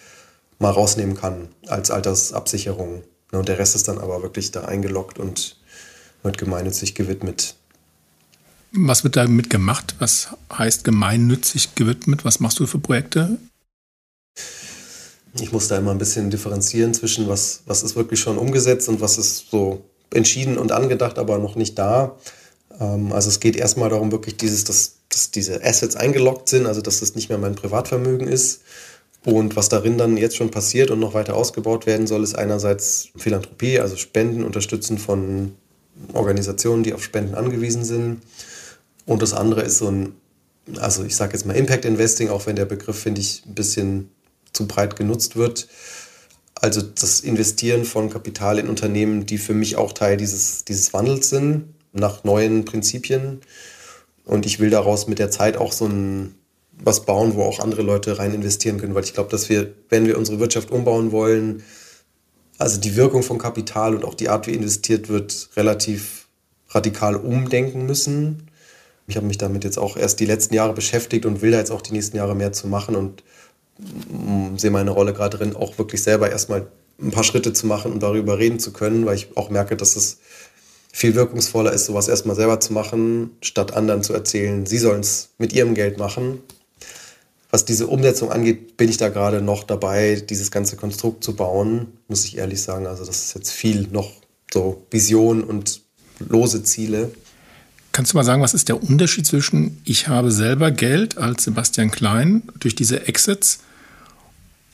[0.58, 3.02] mal rausnehmen kann als Altersabsicherung.
[3.32, 5.58] Und der Rest ist dann aber wirklich da eingeloggt und
[6.22, 7.56] wird gemeinnützig gewidmet.
[8.78, 9.96] Was wird damit gemacht?
[9.98, 12.24] Was heißt gemeinnützig gewidmet?
[12.24, 13.38] Was machst du für Projekte?
[15.40, 19.00] Ich muss da immer ein bisschen differenzieren zwischen was, was ist wirklich schon umgesetzt und
[19.00, 22.16] was ist so entschieden und angedacht, aber noch nicht da.
[22.80, 26.80] Ähm, also es geht erstmal darum, wirklich dieses, dass, dass diese Assets eingeloggt sind, also
[26.80, 28.62] dass das nicht mehr mein Privatvermögen ist.
[29.24, 33.08] Und was darin dann jetzt schon passiert und noch weiter ausgebaut werden soll, ist einerseits
[33.16, 35.54] Philanthropie, also Spenden, Unterstützen von
[36.12, 38.22] Organisationen, die auf Spenden angewiesen sind.
[39.06, 40.12] Und das andere ist so ein,
[40.76, 44.10] also ich sage jetzt mal Impact Investing, auch wenn der Begriff, finde ich, ein bisschen
[44.52, 45.68] zu breit genutzt wird.
[46.54, 51.28] Also das Investieren von Kapital in Unternehmen, die für mich auch Teil dieses, dieses Wandels
[51.28, 53.40] sind, nach neuen Prinzipien.
[54.24, 56.34] Und ich will daraus mit der Zeit auch so ein
[56.78, 60.06] was bauen, wo auch andere Leute rein investieren können, weil ich glaube, dass wir, wenn
[60.06, 61.62] wir unsere Wirtschaft umbauen wollen,
[62.58, 66.28] also die Wirkung von Kapital und auch die Art, wie investiert wird, relativ
[66.70, 68.45] radikal umdenken müssen.
[69.06, 71.70] Ich habe mich damit jetzt auch erst die letzten Jahre beschäftigt und will da jetzt
[71.70, 73.22] auch die nächsten Jahre mehr zu machen und
[74.58, 76.66] sehe meine Rolle gerade drin, auch wirklich selber erstmal
[77.00, 79.96] ein paar Schritte zu machen und darüber reden zu können, weil ich auch merke, dass
[79.96, 80.18] es
[80.92, 85.28] viel wirkungsvoller ist, sowas erstmal selber zu machen, statt anderen zu erzählen, sie sollen es
[85.36, 86.40] mit ihrem Geld machen.
[87.50, 91.98] Was diese Umsetzung angeht, bin ich da gerade noch dabei, dieses ganze Konstrukt zu bauen,
[92.08, 92.86] muss ich ehrlich sagen.
[92.86, 94.10] Also das ist jetzt viel noch
[94.52, 95.82] so Vision und
[96.18, 97.10] lose Ziele.
[97.96, 101.90] Kannst du mal sagen, was ist der Unterschied zwischen ich habe selber Geld als Sebastian
[101.90, 103.60] Klein durch diese Exits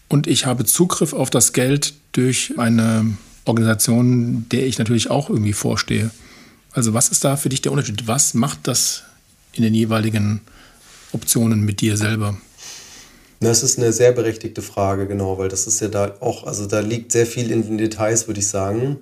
[0.09, 5.53] und ich habe Zugriff auf das Geld durch eine Organisation, der ich natürlich auch irgendwie
[5.53, 6.11] vorstehe?
[6.73, 8.09] Also was ist da für dich der Unterschied?
[8.09, 9.05] Was macht das
[9.53, 10.41] in den jeweiligen
[11.13, 12.37] Optionen mit dir selber?
[13.39, 16.81] Das ist eine sehr berechtigte Frage, genau, weil das ist ja da auch, also da
[16.81, 18.97] liegt sehr viel in den Details, würde ich sagen.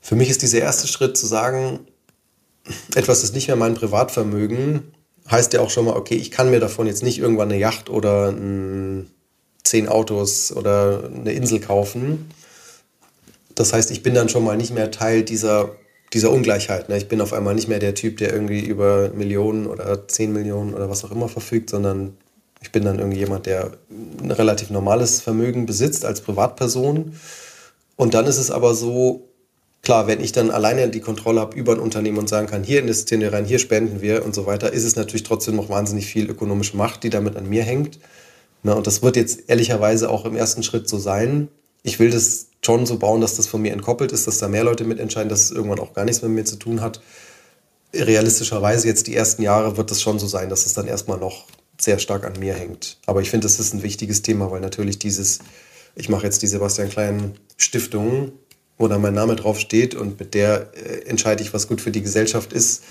[0.00, 1.80] Für mich ist dieser erste Schritt zu sagen,
[2.94, 4.92] etwas ist nicht mehr mein Privatvermögen,
[5.30, 7.90] heißt ja auch schon mal, okay, ich kann mir davon jetzt nicht irgendwann eine Yacht
[7.90, 9.10] oder ein,
[9.64, 12.30] zehn Autos oder eine Insel kaufen.
[13.54, 15.70] Das heißt, ich bin dann schon mal nicht mehr Teil dieser,
[16.12, 16.88] dieser Ungleichheit.
[16.88, 16.96] Ne?
[16.96, 20.74] Ich bin auf einmal nicht mehr der Typ, der irgendwie über Millionen oder zehn Millionen
[20.74, 22.16] oder was auch immer verfügt, sondern
[22.60, 27.14] ich bin dann irgendwie jemand, der ein relativ normales Vermögen besitzt als Privatperson.
[27.96, 29.28] Und dann ist es aber so,
[29.82, 32.80] klar, wenn ich dann alleine die Kontrolle habe über ein Unternehmen und sagen kann, hier
[32.80, 36.06] investieren wir rein, hier spenden wir und so weiter, ist es natürlich trotzdem noch wahnsinnig
[36.06, 37.98] viel ökonomische Macht, die damit an mir hängt.
[38.62, 41.48] Na, und das wird jetzt ehrlicherweise auch im ersten Schritt so sein.
[41.82, 44.62] Ich will das schon so bauen, dass das von mir entkoppelt ist, dass da mehr
[44.62, 47.02] Leute mitentscheiden, dass es irgendwann auch gar nichts mit mir zu tun hat.
[47.92, 51.46] Realistischerweise jetzt die ersten Jahre wird es schon so sein, dass es dann erstmal noch
[51.80, 52.98] sehr stark an mir hängt.
[53.06, 55.40] Aber ich finde, das ist ein wichtiges Thema, weil natürlich dieses,
[55.96, 58.32] ich mache jetzt die Sebastian Klein Stiftung,
[58.78, 61.90] wo da mein Name drauf steht und mit der äh, entscheide ich, was gut für
[61.90, 62.82] die Gesellschaft ist,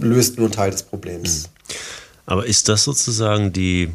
[0.00, 1.44] löst nur einen Teil des Problems.
[1.44, 1.74] Mhm.
[2.26, 3.90] Aber ist das sozusagen die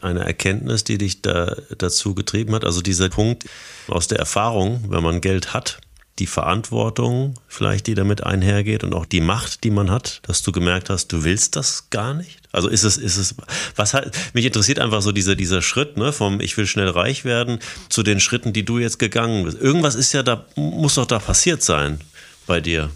[0.00, 2.64] eine Erkenntnis, die dich da dazu getrieben hat?
[2.64, 3.44] Also dieser Punkt
[3.88, 5.80] aus der Erfahrung, wenn man Geld hat,
[6.18, 10.52] die Verantwortung vielleicht, die damit einhergeht und auch die Macht, die man hat, dass du
[10.52, 12.47] gemerkt hast, du willst das gar nicht?
[12.58, 13.34] Also ist es, ist es,
[13.76, 17.24] was halt, mich interessiert einfach so dieser, dieser Schritt, ne, vom ich will schnell reich
[17.24, 19.60] werden zu den Schritten, die du jetzt gegangen bist.
[19.60, 22.00] Irgendwas ist ja da, muss doch da passiert sein
[22.48, 22.90] bei dir.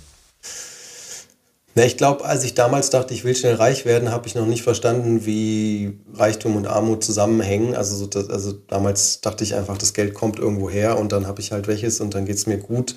[1.74, 4.46] Na, ich glaube, als ich damals dachte, ich will schnell reich werden, habe ich noch
[4.46, 7.74] nicht verstanden, wie Reichtum und Armut zusammenhängen.
[7.74, 11.26] Also, so das, also damals dachte ich einfach, das Geld kommt irgendwo her und dann
[11.26, 12.96] habe ich halt welches und dann geht es mir gut.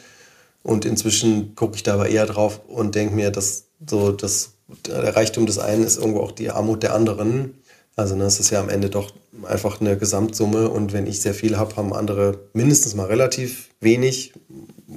[0.61, 5.15] Und inzwischen gucke ich da aber eher drauf und denke mir, dass so das, der
[5.15, 7.55] Reichtum des einen ist irgendwo auch die Armut der anderen.
[7.95, 11.33] Also ne, es ist ja am Ende doch einfach eine Gesamtsumme und wenn ich sehr
[11.33, 14.33] viel habe, haben andere mindestens mal relativ wenig.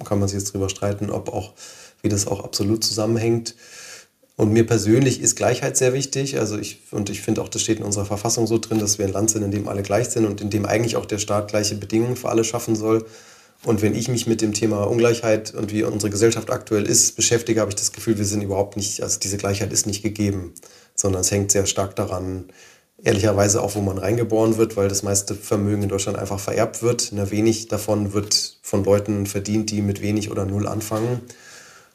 [0.04, 1.54] Kann man sich jetzt drüber streiten, ob auch
[2.02, 3.54] wie das auch absolut zusammenhängt.
[4.36, 6.38] Und mir persönlich ist Gleichheit sehr wichtig.
[6.38, 9.06] Also ich, und ich finde auch, das steht in unserer Verfassung so drin, dass wir
[9.06, 11.48] ein Land sind, in dem alle gleich sind und in dem eigentlich auch der Staat
[11.48, 13.04] gleiche Bedingungen für alle schaffen soll.
[13.64, 17.60] Und wenn ich mich mit dem Thema Ungleichheit und wie unsere Gesellschaft aktuell ist beschäftige,
[17.60, 20.54] habe ich das Gefühl, wir sind überhaupt nicht, also diese Gleichheit ist nicht gegeben,
[20.94, 22.52] sondern es hängt sehr stark daran,
[23.02, 27.10] ehrlicherweise auch, wo man reingeboren wird, weil das meiste Vermögen in Deutschland einfach vererbt wird.
[27.12, 31.20] Na, wenig davon wird von Leuten verdient, die mit wenig oder null anfangen.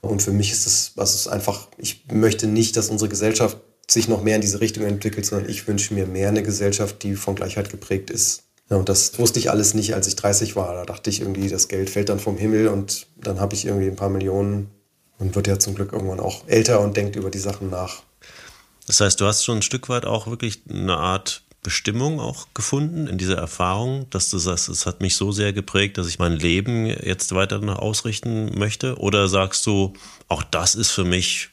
[0.02, 3.58] Und für mich ist es, also es ist einfach, ich möchte nicht, dass unsere Gesellschaft
[3.90, 7.16] sich noch mehr in diese Richtung entwickelt, sondern ich wünsche mir mehr eine Gesellschaft, die
[7.16, 8.44] von Gleichheit geprägt ist.
[8.74, 10.74] Ja, und das wusste ich alles nicht, als ich 30 war.
[10.74, 13.86] Da dachte ich irgendwie, das Geld fällt dann vom Himmel und dann habe ich irgendwie
[13.86, 14.72] ein paar Millionen
[15.20, 18.02] und wird ja zum Glück irgendwann auch älter und denkt über die Sachen nach.
[18.88, 23.06] Das heißt, du hast schon ein Stück weit auch wirklich eine Art Bestimmung auch gefunden
[23.06, 26.34] in dieser Erfahrung, dass du sagst, es hat mich so sehr geprägt, dass ich mein
[26.34, 28.98] Leben jetzt weiter ausrichten möchte?
[28.98, 29.94] Oder sagst du,
[30.30, 31.52] auch das ist für mich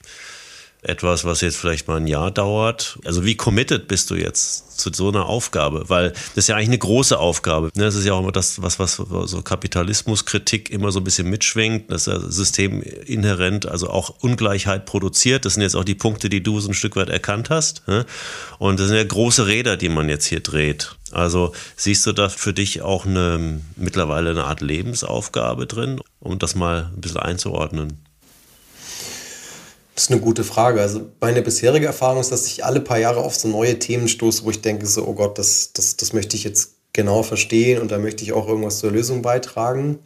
[0.83, 2.99] etwas, was jetzt vielleicht mal ein Jahr dauert?
[3.05, 5.89] Also wie committed bist du jetzt zu so einer Aufgabe?
[5.89, 7.71] Weil das ist ja eigentlich eine große Aufgabe.
[7.75, 7.85] Ne?
[7.85, 11.91] Das ist ja auch immer das, was, was so Kapitalismuskritik immer so ein bisschen mitschwingt,
[11.91, 15.45] dass das System inhärent, also auch Ungleichheit produziert.
[15.45, 17.87] Das sind jetzt auch die Punkte, die du so ein Stück weit erkannt hast.
[17.87, 18.07] Ne?
[18.59, 20.97] Und das sind ja große Räder, die man jetzt hier dreht.
[21.13, 26.55] Also siehst du da für dich auch eine mittlerweile eine Art Lebensaufgabe drin, um das
[26.55, 27.99] mal ein bisschen einzuordnen?
[30.01, 30.81] Das ist eine gute Frage.
[30.81, 34.45] Also meine bisherige Erfahrung ist, dass ich alle paar Jahre auf so neue Themen stoße,
[34.47, 37.91] wo ich denke, so, oh Gott, das, das, das möchte ich jetzt genau verstehen und
[37.91, 39.99] da möchte ich auch irgendwas zur Lösung beitragen.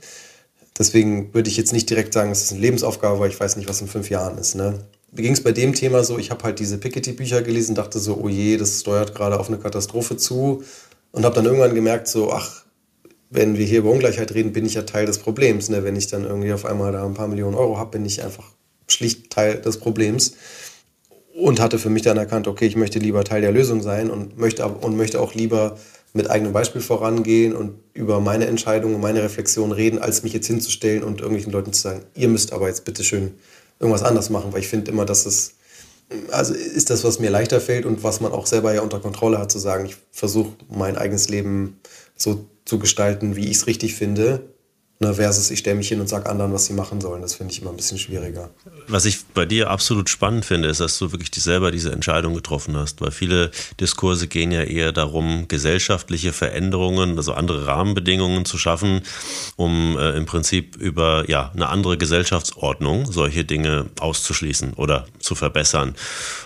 [0.76, 3.68] Deswegen würde ich jetzt nicht direkt sagen, es ist eine Lebensaufgabe, weil ich weiß nicht,
[3.68, 4.56] was in fünf Jahren ist.
[4.56, 4.80] Ne?
[5.12, 6.18] Wie ging es bei dem Thema so?
[6.18, 9.58] Ich habe halt diese Piketty-Bücher gelesen, dachte so, oh je, das steuert gerade auf eine
[9.58, 10.64] Katastrophe zu
[11.12, 12.64] und habe dann irgendwann gemerkt, so, ach,
[13.30, 15.68] wenn wir hier über Ungleichheit reden, bin ich ja Teil des Problems.
[15.68, 15.84] Ne?
[15.84, 18.50] Wenn ich dann irgendwie auf einmal da ein paar Millionen Euro habe, bin ich einfach
[18.94, 20.34] schlicht Teil des Problems
[21.34, 24.38] und hatte für mich dann erkannt, okay, ich möchte lieber Teil der Lösung sein und
[24.38, 25.76] möchte, und möchte auch lieber
[26.12, 31.02] mit eigenem Beispiel vorangehen und über meine Entscheidungen, meine Reflexion reden, als mich jetzt hinzustellen
[31.02, 33.34] und irgendwelchen Leuten zu sagen, ihr müsst aber jetzt bitte schön
[33.80, 35.54] irgendwas anders machen, weil ich finde immer, dass es,
[36.30, 39.38] also ist das, was mir leichter fällt und was man auch selber ja unter Kontrolle
[39.38, 41.80] hat, zu sagen, ich versuche mein eigenes Leben
[42.16, 44.53] so zu gestalten, wie ich es richtig finde
[45.00, 47.20] Ne, versus ich stelle mich hin und sage anderen, was sie machen sollen.
[47.20, 48.50] Das finde ich immer ein bisschen schwieriger.
[48.86, 52.32] Was ich bei dir absolut spannend finde, ist, dass du wirklich dich selber diese Entscheidung
[52.32, 58.56] getroffen hast, weil viele Diskurse gehen ja eher darum, gesellschaftliche Veränderungen, also andere Rahmenbedingungen zu
[58.56, 59.02] schaffen,
[59.56, 65.96] um äh, im Prinzip über ja, eine andere Gesellschaftsordnung solche Dinge auszuschließen oder zu verbessern.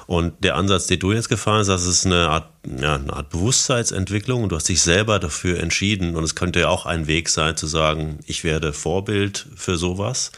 [0.06, 3.31] Und der Ansatz, den du jetzt gefahren hast, das ist eine Art ja, eine Art
[3.31, 7.28] Bewusstseinsentwicklung und du hast dich selber dafür entschieden und es könnte ja auch ein Weg
[7.28, 10.33] sein zu sagen, ich werde Vorbild für sowas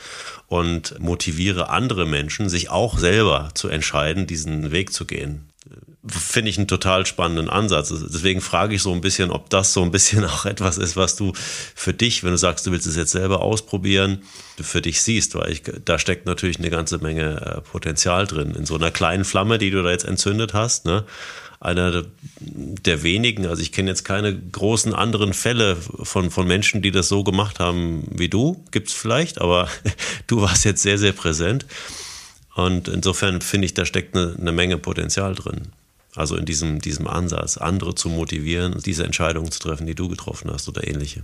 [0.47, 5.51] und motiviere andere Menschen, sich auch selber zu entscheiden, diesen Weg zu gehen
[6.09, 7.91] finde ich einen total spannenden Ansatz.
[7.91, 11.17] Deswegen frage ich so ein bisschen, ob das so ein bisschen auch etwas ist, was
[11.17, 14.23] du für dich, wenn du sagst, du willst es jetzt selber ausprobieren,
[14.61, 18.55] für dich siehst, weil ich, da steckt natürlich eine ganze Menge äh, Potenzial drin.
[18.55, 21.05] In so einer kleinen Flamme, die du da jetzt entzündet hast, ne?
[21.61, 22.05] Einer
[22.49, 27.09] der wenigen, also ich kenne jetzt keine großen anderen Fälle von, von Menschen, die das
[27.09, 29.69] so gemacht haben wie du, gibt es vielleicht, aber
[30.27, 31.67] du warst jetzt sehr, sehr präsent.
[32.55, 35.69] Und insofern finde ich, da steckt eine, eine Menge Potenzial drin.
[36.17, 40.51] Also in diesem, diesem Ansatz, andere zu motivieren, diese Entscheidungen zu treffen, die du getroffen
[40.51, 41.23] hast oder ähnliche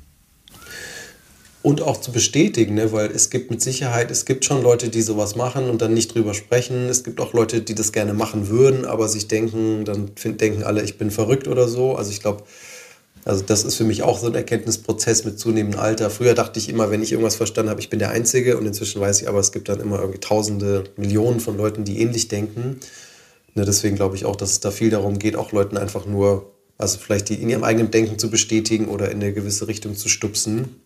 [1.67, 2.93] und auch zu bestätigen, ne?
[2.93, 6.15] weil es gibt mit Sicherheit, es gibt schon Leute, die sowas machen und dann nicht
[6.15, 6.89] drüber sprechen.
[6.89, 10.63] Es gibt auch Leute, die das gerne machen würden, aber sich denken, dann find, denken
[10.63, 11.97] alle, ich bin verrückt oder so.
[11.97, 12.45] Also ich glaube,
[13.25, 16.09] also das ist für mich auch so ein Erkenntnisprozess mit zunehmendem Alter.
[16.09, 19.01] Früher dachte ich immer, wenn ich irgendwas verstanden habe, ich bin der Einzige und inzwischen
[19.01, 22.79] weiß ich aber, es gibt dann immer irgendwie Tausende, Millionen von Leuten, die ähnlich denken.
[23.57, 26.53] Ne, deswegen glaube ich auch, dass es da viel darum geht, auch Leuten einfach nur,
[26.79, 30.09] also vielleicht die in ihrem eigenen Denken zu bestätigen oder in eine gewisse Richtung zu
[30.09, 30.86] stupsen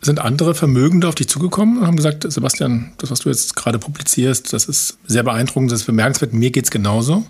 [0.00, 3.78] sind andere Vermögende auf dich zugekommen und haben gesagt, Sebastian, das, was du jetzt gerade
[3.78, 7.24] publizierst, das ist sehr beeindruckend, das ist bemerkenswert, mir geht es genauso?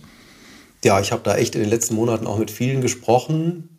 [0.84, 3.78] Ja, ich habe da echt in den letzten Monaten auch mit vielen gesprochen.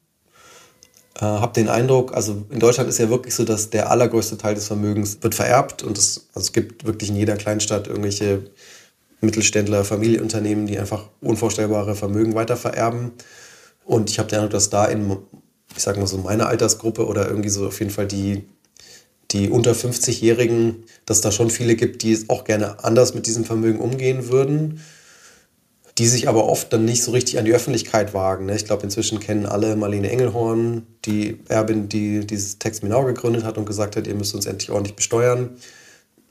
[1.15, 4.55] Äh, habe den Eindruck, also in Deutschland ist ja wirklich so, dass der allergrößte Teil
[4.55, 8.51] des Vermögens wird vererbt und es, also es gibt wirklich in jeder Kleinstadt irgendwelche
[9.21, 13.11] Mittelständler, Familienunternehmen, die einfach unvorstellbare Vermögen weitervererben.
[13.85, 15.17] Und ich habe den Eindruck, dass da in,
[15.75, 18.45] ich sage mal so, meiner Altersgruppe oder irgendwie so auf jeden Fall die
[19.31, 23.79] die unter 50-Jährigen, dass da schon viele gibt, die auch gerne anders mit diesem Vermögen
[23.79, 24.81] umgehen würden,
[25.99, 28.45] die sich aber oft dann nicht so richtig an die Öffentlichkeit wagen.
[28.45, 28.55] Ne?
[28.55, 33.57] Ich glaube, inzwischen kennen alle Marlene Engelhorn, die Erbin, die dieses Text Minau gegründet hat
[33.57, 35.51] und gesagt hat, ihr müsst uns endlich ordentlich besteuern.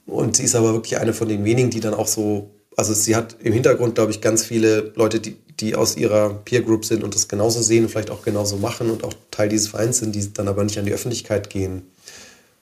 [0.07, 3.15] Und sie ist aber wirklich eine von den wenigen, die dann auch so, also sie
[3.15, 7.03] hat im Hintergrund, glaube ich, ganz viele Leute, die, die aus ihrer Peer Group sind
[7.03, 10.15] und das genauso sehen und vielleicht auch genauso machen und auch Teil dieses Vereins sind,
[10.15, 11.83] die dann aber nicht an die Öffentlichkeit gehen.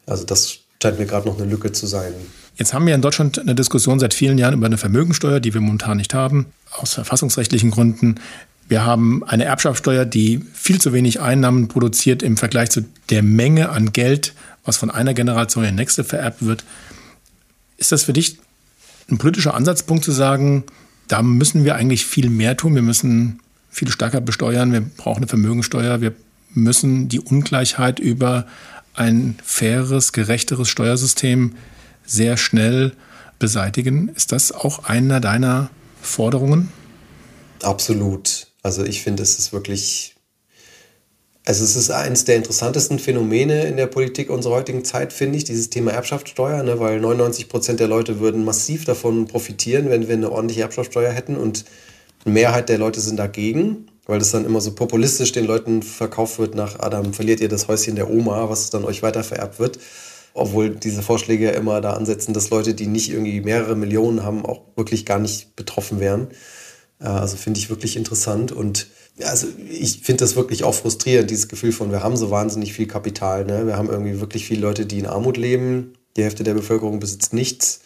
[0.07, 2.13] Also das scheint mir gerade noch eine Lücke zu sein.
[2.55, 5.61] Jetzt haben wir in Deutschland eine Diskussion seit vielen Jahren über eine Vermögensteuer, die wir
[5.61, 8.15] momentan nicht haben, aus verfassungsrechtlichen Gründen.
[8.67, 13.69] Wir haben eine Erbschaftssteuer, die viel zu wenig Einnahmen produziert im Vergleich zu der Menge
[13.69, 14.33] an Geld,
[14.65, 16.63] was von einer Generation in die nächste vererbt wird.
[17.77, 18.39] Ist das für dich
[19.09, 20.63] ein politischer Ansatzpunkt zu sagen,
[21.07, 23.39] da müssen wir eigentlich viel mehr tun, wir müssen
[23.69, 26.13] viel stärker besteuern, wir brauchen eine Vermögensteuer, wir
[26.53, 28.47] müssen die Ungleichheit über
[28.97, 31.55] ein faires, gerechteres Steuersystem
[32.05, 32.93] sehr schnell
[33.39, 34.09] beseitigen.
[34.09, 35.69] Ist das auch einer deiner
[36.01, 36.71] Forderungen?
[37.61, 38.47] Absolut.
[38.63, 40.15] Also ich finde, es ist wirklich,
[41.45, 45.43] also es ist eines der interessantesten Phänomene in der Politik unserer heutigen Zeit, finde ich,
[45.43, 50.15] dieses Thema Erbschaftssteuer, ne, weil 99 Prozent der Leute würden massiv davon profitieren, wenn wir
[50.15, 51.65] eine ordentliche Erbschaftssteuer hätten und
[52.25, 56.39] eine Mehrheit der Leute sind dagegen weil das dann immer so populistisch den Leuten verkauft
[56.39, 59.79] wird nach Adam, verliert ihr das Häuschen der Oma, was dann euch weiter vererbt wird.
[60.33, 64.61] Obwohl diese Vorschläge immer da ansetzen, dass Leute, die nicht irgendwie mehrere Millionen haben, auch
[64.75, 66.27] wirklich gar nicht betroffen wären.
[66.99, 68.87] Äh, also finde ich wirklich interessant und
[69.23, 72.85] also ich finde das wirklich auch frustrierend, dieses Gefühl von, wir haben so wahnsinnig viel
[72.85, 73.45] Kapital.
[73.45, 73.65] Ne?
[73.65, 75.93] Wir haben irgendwie wirklich viele Leute, die in Armut leben.
[76.15, 77.81] Die Hälfte der Bevölkerung besitzt nichts.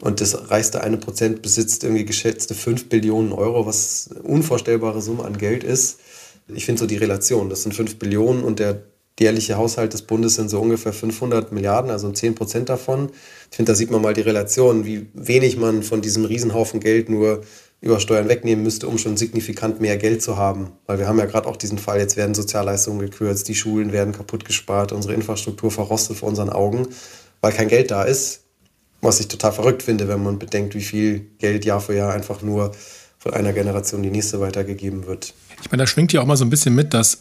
[0.00, 5.24] Und das reichste eine Prozent besitzt irgendwie geschätzte 5 Billionen Euro, was eine unvorstellbare Summe
[5.24, 6.00] an Geld ist.
[6.48, 8.82] Ich finde so die Relation, das sind 5 Billionen und der
[9.18, 13.10] jährliche Haushalt des Bundes sind so ungefähr 500 Milliarden, also 10 Prozent davon.
[13.50, 17.08] Ich finde, da sieht man mal die Relation, wie wenig man von diesem Riesenhaufen Geld
[17.08, 17.40] nur
[17.80, 20.72] über Steuern wegnehmen müsste, um schon signifikant mehr Geld zu haben.
[20.86, 24.12] Weil wir haben ja gerade auch diesen Fall, jetzt werden Sozialleistungen gekürzt, die Schulen werden
[24.12, 26.88] kaputt gespart, unsere Infrastruktur verrostet vor unseren Augen,
[27.40, 28.45] weil kein Geld da ist.
[29.00, 32.42] Was ich total verrückt finde, wenn man bedenkt, wie viel Geld Jahr für Jahr einfach
[32.42, 32.72] nur
[33.18, 35.34] von einer Generation die nächste weitergegeben wird.
[35.62, 37.18] Ich meine, da schwingt ja auch mal so ein bisschen mit, dass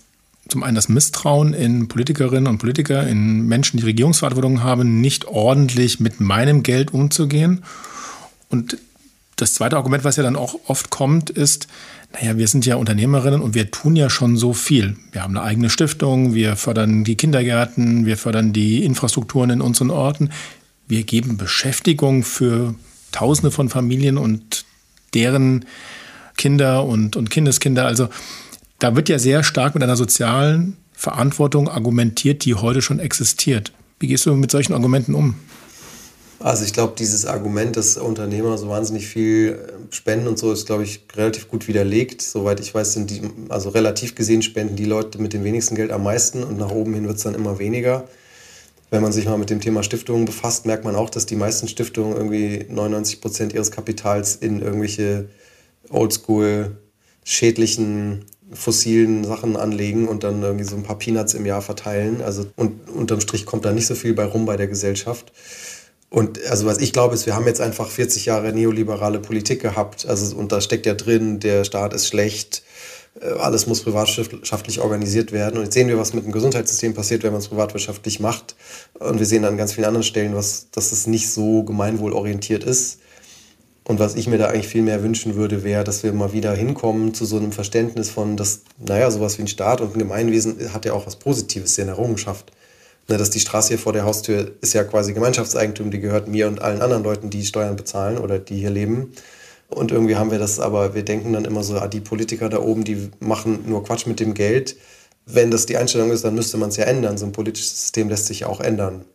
[0.48, 6.00] zum einen das Misstrauen in Politikerinnen und Politiker, in Menschen, die Regierungsverantwortung haben, nicht ordentlich
[6.00, 7.64] mit meinem Geld umzugehen.
[8.50, 8.78] Und
[9.38, 11.68] das zweite Argument, was ja dann auch oft kommt, ist,
[12.14, 14.96] naja, wir sind ja Unternehmerinnen und wir tun ja schon so viel.
[15.12, 19.90] Wir haben eine eigene Stiftung, wir fördern die Kindergärten, wir fördern die Infrastrukturen in unseren
[19.90, 20.30] Orten.
[20.88, 22.76] Wir geben Beschäftigung für
[23.12, 24.66] Tausende von Familien und
[25.14, 25.66] deren
[26.38, 27.86] Kinder und, und Kindeskinder.
[27.86, 28.10] Also
[28.80, 33.72] da wird ja sehr stark mit einer sozialen Verantwortung argumentiert, die heute schon existiert.
[34.00, 35.36] Wie gehst du mit solchen Argumenten um?
[36.40, 40.66] Also ich glaube, dieses Argument, dass Unternehmer so wahnsinnig viel äh, spenden und so, ist,
[40.66, 42.22] glaube ich, relativ gut widerlegt.
[42.22, 45.92] Soweit ich weiß, sind die, also relativ gesehen spenden die Leute mit dem wenigsten Geld
[45.92, 48.08] am meisten und nach oben hin wird es dann immer weniger.
[48.96, 51.68] Wenn man sich mal mit dem Thema Stiftungen befasst, merkt man auch, dass die meisten
[51.68, 55.28] Stiftungen irgendwie 99 Prozent ihres Kapitals in irgendwelche
[55.90, 56.78] oldschool
[57.26, 62.22] schädlichen fossilen Sachen anlegen und dann irgendwie so ein paar Peanuts im Jahr verteilen.
[62.22, 65.34] Also und unterm Strich kommt da nicht so viel bei rum bei der Gesellschaft.
[66.10, 70.06] Und also was ich glaube, ist, wir haben jetzt einfach 40 Jahre neoliberale Politik gehabt.
[70.06, 72.64] Also und da steckt ja drin, der Staat ist schlecht,
[73.22, 75.58] alles muss privatwirtschaftlich organisiert werden.
[75.58, 78.56] Und jetzt sehen wir, was mit dem Gesundheitssystem passiert, wenn man es privatwirtschaftlich macht.
[79.00, 83.00] Und wir sehen an ganz vielen anderen Stellen, was, dass es nicht so gemeinwohlorientiert ist.
[83.88, 86.54] Und was ich mir da eigentlich viel mehr wünschen würde, wäre, dass wir mal wieder
[86.54, 90.74] hinkommen zu so einem Verständnis von, dass, naja, sowas wie ein Staat und ein Gemeinwesen
[90.74, 92.52] hat ja auch was Positives, eine Errungenschaft.
[93.08, 96.48] Ne, dass die Straße hier vor der Haustür ist ja quasi Gemeinschaftseigentum, die gehört mir
[96.48, 99.14] und allen anderen Leuten, die Steuern bezahlen oder die hier leben.
[99.70, 102.60] Und irgendwie haben wir das, aber wir denken dann immer so, ah, die Politiker da
[102.60, 104.76] oben, die machen nur Quatsch mit dem Geld.
[105.26, 107.18] Wenn das die Einstellung ist, dann müsste man es ja ändern.
[107.18, 109.06] So ein politisches System lässt sich ja auch ändern.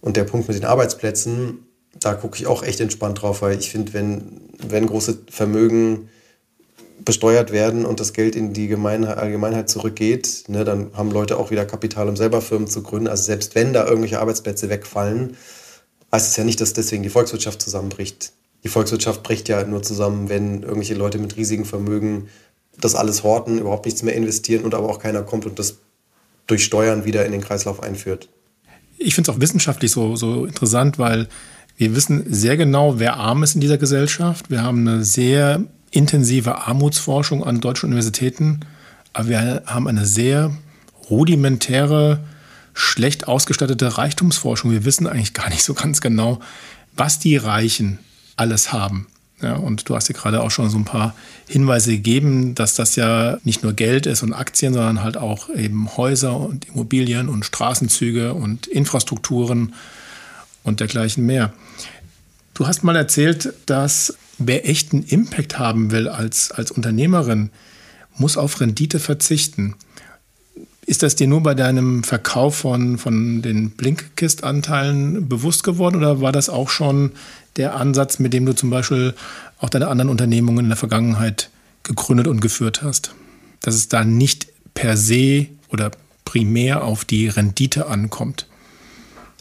[0.00, 1.66] Und der Punkt mit den Arbeitsplätzen,
[1.98, 6.08] da gucke ich auch echt entspannt drauf, weil ich finde, wenn, wenn große Vermögen
[7.04, 11.50] besteuert werden und das Geld in die Gemeinheit, Allgemeinheit zurückgeht, ne, dann haben Leute auch
[11.50, 13.08] wieder Kapital, um selber Firmen zu gründen.
[13.08, 15.36] Also selbst wenn da irgendwelche Arbeitsplätze wegfallen,
[16.12, 18.32] heißt es ja nicht, dass deswegen die Volkswirtschaft zusammenbricht.
[18.62, 22.28] Die Volkswirtschaft bricht ja nur zusammen, wenn irgendwelche Leute mit riesigen Vermögen
[22.78, 25.78] das alles horten, überhaupt nichts mehr investieren und aber auch keiner kommt und das
[26.46, 28.28] durch Steuern wieder in den Kreislauf einführt.
[28.98, 31.28] Ich finde es auch wissenschaftlich so, so interessant, weil
[31.76, 34.50] wir wissen sehr genau, wer arm ist in dieser Gesellschaft.
[34.50, 38.60] Wir haben eine sehr intensive Armutsforschung an deutschen Universitäten,
[39.12, 40.52] aber wir haben eine sehr
[41.08, 42.20] rudimentäre,
[42.74, 44.70] schlecht ausgestattete Reichtumsforschung.
[44.70, 46.40] Wir wissen eigentlich gar nicht so ganz genau,
[46.94, 47.98] was die Reichen
[48.36, 49.06] alles haben.
[49.42, 51.14] Ja, und du hast ja gerade auch schon so ein paar
[51.48, 55.96] Hinweise gegeben, dass das ja nicht nur Geld ist und Aktien, sondern halt auch eben
[55.96, 59.74] Häuser und Immobilien und Straßenzüge und Infrastrukturen
[60.62, 61.54] und dergleichen mehr.
[62.52, 67.50] Du hast mal erzählt, dass wer echten Impact haben will als, als Unternehmerin,
[68.18, 69.74] muss auf Rendite verzichten.
[70.84, 76.32] Ist das dir nur bei deinem Verkauf von, von den Blinkist-Anteilen bewusst geworden oder war
[76.32, 77.12] das auch schon
[77.56, 79.14] der Ansatz, mit dem du zum Beispiel
[79.58, 81.50] auch deine anderen Unternehmungen in der Vergangenheit
[81.82, 83.14] gegründet und geführt hast?
[83.60, 85.90] Dass es da nicht per se oder
[86.24, 88.46] primär auf die Rendite ankommt?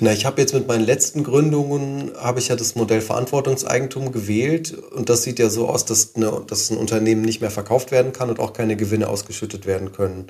[0.01, 4.71] Na, ich habe jetzt mit meinen letzten Gründungen, habe ich ja das Modell Verantwortungseigentum gewählt.
[4.71, 8.13] Und das sieht ja so aus, dass, eine, dass ein Unternehmen nicht mehr verkauft werden
[8.13, 10.27] kann und auch keine Gewinne ausgeschüttet werden können.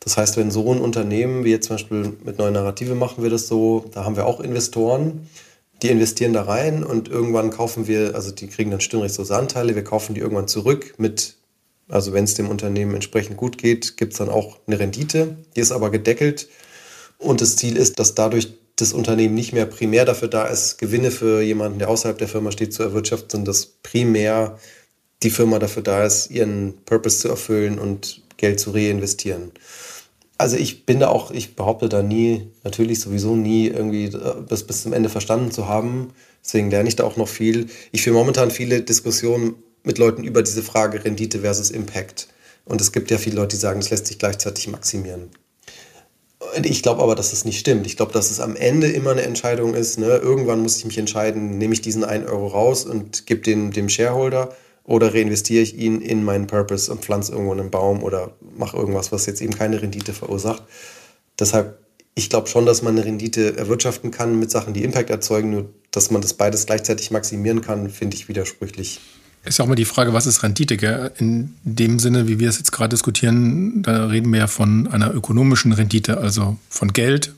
[0.00, 3.30] Das heißt, wenn so ein Unternehmen, wie jetzt zum Beispiel mit Neue Narrative machen wir
[3.30, 5.28] das so, da haben wir auch Investoren,
[5.82, 9.84] die investieren da rein und irgendwann kaufen wir, also die kriegen dann stimmrechtslose Anteile, wir
[9.84, 11.36] kaufen die irgendwann zurück mit,
[11.88, 15.60] also wenn es dem Unternehmen entsprechend gut geht, gibt es dann auch eine Rendite, die
[15.60, 16.48] ist aber gedeckelt.
[17.18, 21.10] Und das Ziel ist, dass dadurch das Unternehmen nicht mehr primär dafür da ist, Gewinne
[21.10, 24.58] für jemanden, der außerhalb der Firma steht, zu erwirtschaften, sondern dass primär
[25.22, 29.52] die Firma dafür da ist, ihren Purpose zu erfüllen und Geld zu reinvestieren.
[30.38, 34.10] Also ich bin da auch, ich behaupte da nie, natürlich sowieso nie irgendwie
[34.48, 36.12] das bis zum Ende verstanden zu haben.
[36.44, 37.66] Deswegen lerne ich da auch noch viel.
[37.92, 42.28] Ich führe momentan viele Diskussionen mit Leuten über diese Frage Rendite versus Impact.
[42.64, 45.30] Und es gibt ja viele Leute, die sagen, es lässt sich gleichzeitig maximieren.
[46.62, 47.86] Ich glaube aber, dass das nicht stimmt.
[47.86, 49.98] Ich glaube, dass es am Ende immer eine Entscheidung ist.
[49.98, 50.06] Ne?
[50.06, 53.88] Irgendwann muss ich mich entscheiden, nehme ich diesen 1 Euro raus und gebe den dem
[53.88, 54.54] Shareholder
[54.86, 59.12] oder reinvestiere ich ihn in meinen Purpose und pflanze irgendwo einen Baum oder mache irgendwas,
[59.12, 60.62] was jetzt eben keine Rendite verursacht.
[61.38, 61.78] Deshalb,
[62.14, 65.70] ich glaube schon, dass man eine Rendite erwirtschaften kann mit Sachen, die Impact erzeugen, nur
[65.90, 69.00] dass man das beides gleichzeitig maximieren kann, finde ich widersprüchlich.
[69.44, 70.76] Ist ja auch mal die Frage, was ist Rendite?
[70.76, 71.12] Gell?
[71.18, 75.14] In dem Sinne, wie wir es jetzt gerade diskutieren, da reden wir ja von einer
[75.14, 77.34] ökonomischen Rendite, also von Geld.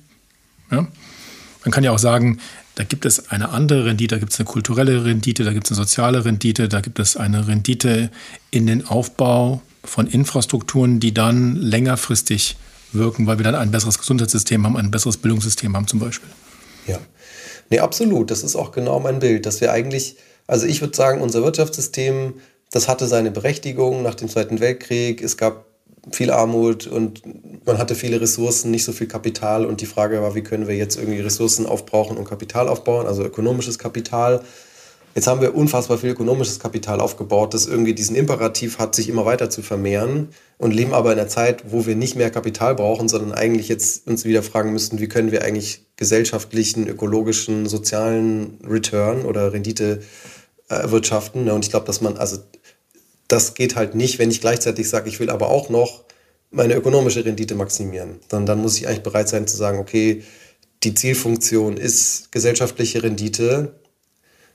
[0.71, 0.87] Ja?
[1.65, 2.39] Man kann ja auch sagen,
[2.79, 5.73] da gibt es eine andere Rendite, da gibt es eine kulturelle Rendite, da gibt es
[5.73, 8.09] eine soziale Rendite, da gibt es eine Rendite
[8.53, 12.57] in den Aufbau von Infrastrukturen, die dann längerfristig
[12.93, 16.31] wirken, weil wir dann ein besseres Gesundheitssystem haben, ein besseres Bildungssystem haben zum Beispiel.
[16.87, 17.01] Ja,
[17.69, 18.31] nee, absolut.
[18.31, 20.17] Das ist auch genau mein Bild, dass wir eigentlich
[20.49, 22.35] Also ich würde sagen, unser Wirtschaftssystem,
[22.71, 25.21] das hatte seine Berechtigung nach dem Zweiten Weltkrieg.
[25.21, 25.67] Es gab
[26.11, 27.23] viel Armut und
[27.67, 29.67] man hatte viele Ressourcen, nicht so viel Kapital.
[29.67, 33.25] Und die Frage war, wie können wir jetzt irgendwie Ressourcen aufbrauchen und Kapital aufbauen, also
[33.25, 34.43] ökonomisches Kapital.
[35.15, 39.25] Jetzt haben wir unfassbar viel ökonomisches Kapital aufgebaut, das irgendwie diesen Imperativ hat, sich immer
[39.25, 40.29] weiter zu vermehren
[40.59, 44.07] und leben aber in einer Zeit, wo wir nicht mehr Kapital brauchen, sondern eigentlich jetzt
[44.07, 50.03] uns wieder fragen müssten, wie können wir eigentlich gesellschaftlichen, ökologischen, sozialen Return oder Rendite
[50.69, 51.51] erwirtschaften.
[51.51, 52.39] Und ich glaube, dass man, also
[53.29, 56.05] das geht halt nicht, wenn ich gleichzeitig sage, ich will aber auch noch
[56.51, 58.21] meine ökonomische Rendite maximieren.
[58.29, 60.25] Dann, dann muss ich eigentlich bereit sein zu sagen, okay,
[60.83, 63.75] die Zielfunktion ist gesellschaftliche Rendite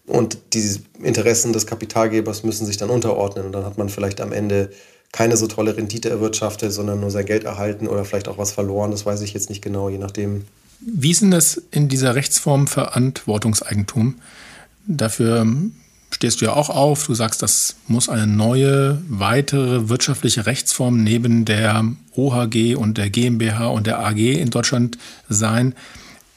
[0.07, 3.45] und die Interessen des Kapitalgebers müssen sich dann unterordnen.
[3.45, 4.71] Und dann hat man vielleicht am Ende
[5.11, 8.89] keine so tolle Rendite erwirtschaftet, sondern nur sein Geld erhalten oder vielleicht auch was verloren.
[8.89, 10.45] Das weiß ich jetzt nicht genau, je nachdem.
[10.79, 14.15] Wie ist denn das in dieser Rechtsform Verantwortungseigentum?
[14.87, 15.45] Dafür
[16.13, 17.07] stehst du ja auch auf.
[17.07, 21.83] Du sagst, das muss eine neue, weitere wirtschaftliche Rechtsform neben der
[22.15, 24.97] OHG und der GmbH und der AG in Deutschland
[25.27, 25.73] sein.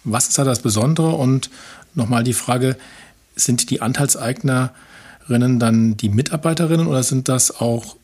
[0.05, 1.11] Was ist da das Besondere?
[1.11, 1.51] Und
[1.95, 2.77] nochmal die Frage,
[3.35, 7.97] sind die Anteilseignerinnen dann die Mitarbeiterinnen oder sind das auch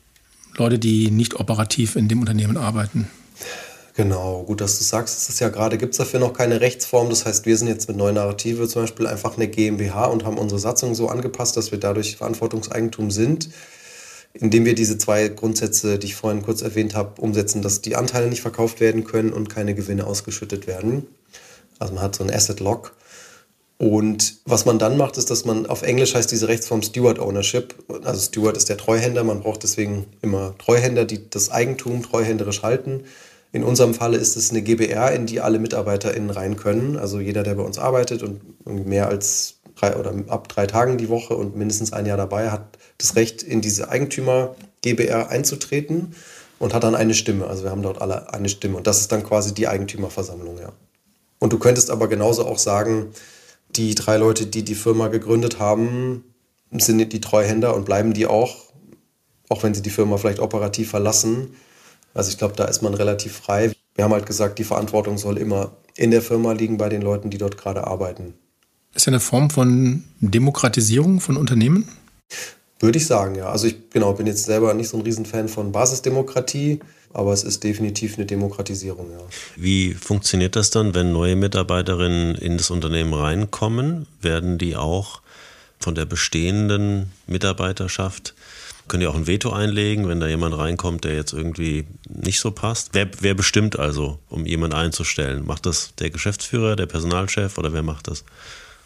[0.55, 3.07] Leute, die nicht operativ in dem Unternehmen arbeiten?
[3.95, 7.09] Genau, gut, dass du sagst, es ist ja gerade, gibt es dafür noch keine Rechtsform.
[7.09, 10.39] Das heißt, wir sind jetzt mit Neue Narrative zum Beispiel einfach eine GmbH und haben
[10.39, 13.49] unsere Satzung so angepasst, dass wir dadurch Verantwortungseigentum sind,
[14.33, 18.29] indem wir diese zwei Grundsätze, die ich vorhin kurz erwähnt habe, umsetzen, dass die Anteile
[18.29, 21.05] nicht verkauft werden können und keine Gewinne ausgeschüttet werden.
[21.77, 22.95] Also man hat so ein Asset Lock.
[23.77, 27.75] Und was man dann macht, ist, dass man auf Englisch heißt diese Rechtsform Steward Ownership.
[28.03, 29.23] Also Steward ist der Treuhänder.
[29.23, 33.03] Man braucht deswegen immer Treuhänder, die das Eigentum treuhänderisch halten.
[33.53, 36.97] In unserem Falle ist es eine GBR, in die alle MitarbeiterInnen rein können.
[36.97, 41.07] Also jeder, der bei uns arbeitet und mehr als drei oder ab drei Tagen die
[41.07, 46.15] Woche und mindestens ein Jahr dabei, hat das Recht, in diese Eigentümer GBR einzutreten
[46.57, 47.45] und hat dann eine Stimme.
[47.45, 48.77] Also wir haben dort alle eine Stimme.
[48.77, 50.73] Und das ist dann quasi die Eigentümerversammlung, ja.
[51.37, 53.11] Und du könntest aber genauso auch sagen,
[53.69, 56.23] die drei Leute, die die Firma gegründet haben,
[56.71, 58.55] sind die Treuhänder und bleiben die auch,
[59.49, 61.53] auch wenn sie die Firma vielleicht operativ verlassen
[62.13, 63.71] also ich glaube, da ist man relativ frei.
[63.95, 67.29] Wir haben halt gesagt, die Verantwortung soll immer in der Firma liegen bei den Leuten,
[67.29, 68.33] die dort gerade arbeiten.
[68.93, 71.87] Ist ja eine Form von Demokratisierung von Unternehmen?
[72.79, 73.49] Würde ich sagen, ja.
[73.49, 76.79] Also ich genau, bin jetzt selber nicht so ein Riesenfan von Basisdemokratie,
[77.13, 79.19] aber es ist definitiv eine Demokratisierung, ja.
[79.55, 84.07] Wie funktioniert das dann, wenn neue Mitarbeiterinnen in das Unternehmen reinkommen?
[84.21, 85.21] Werden die auch
[85.79, 88.35] von der bestehenden Mitarbeiterschaft
[88.87, 92.51] Könnt ihr auch ein Veto einlegen, wenn da jemand reinkommt, der jetzt irgendwie nicht so
[92.51, 92.89] passt?
[92.93, 95.45] Wer, wer bestimmt also, um jemanden einzustellen?
[95.45, 98.25] Macht das der Geschäftsführer, der Personalchef oder wer macht das?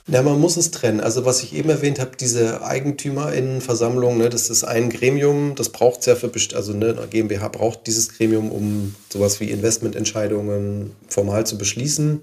[0.10, 1.02] Ja, man muss es trennen.
[1.02, 6.00] Also was ich eben erwähnt habe, diese Eigentümerinnenversammlung, ne, das ist ein Gremium, das braucht
[6.00, 11.58] es ja für, also ne, GmbH braucht dieses Gremium, um sowas wie Investmententscheidungen formal zu
[11.58, 12.22] beschließen.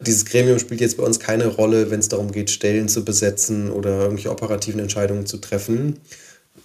[0.00, 3.70] Dieses Gremium spielt jetzt bei uns keine Rolle, wenn es darum geht, Stellen zu besetzen
[3.70, 6.00] oder irgendwelche operativen Entscheidungen zu treffen.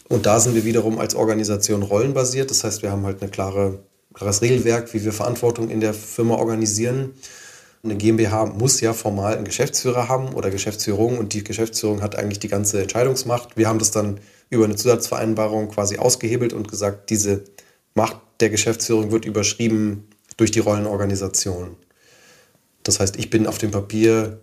[0.09, 2.49] Und da sind wir wiederum als Organisation rollenbasiert.
[2.49, 3.83] Das heißt, wir haben halt ein klare,
[4.13, 7.13] klares Regelwerk, wie wir Verantwortung in der Firma organisieren.
[7.83, 12.39] Eine GmbH muss ja formal einen Geschäftsführer haben oder Geschäftsführung und die Geschäftsführung hat eigentlich
[12.39, 13.55] die ganze Entscheidungsmacht.
[13.55, 17.43] Wir haben das dann über eine Zusatzvereinbarung quasi ausgehebelt und gesagt, diese
[17.93, 21.77] Macht der Geschäftsführung wird überschrieben durch die Rollenorganisation.
[22.83, 24.39] Das heißt, ich bin auf dem Papier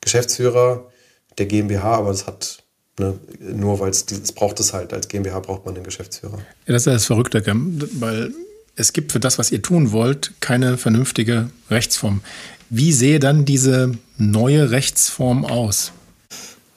[0.00, 0.90] Geschäftsführer
[1.38, 2.64] der GmbH, aber das hat
[2.98, 3.18] Ne?
[3.40, 6.38] Nur weil es braucht es halt, als GmbH braucht man den Geschäftsführer.
[6.38, 7.42] Ja, das ist ja das Verrückte,
[8.00, 8.32] weil
[8.76, 12.20] es gibt für das, was ihr tun wollt, keine vernünftige Rechtsform.
[12.70, 15.92] Wie sehe dann diese neue Rechtsform aus?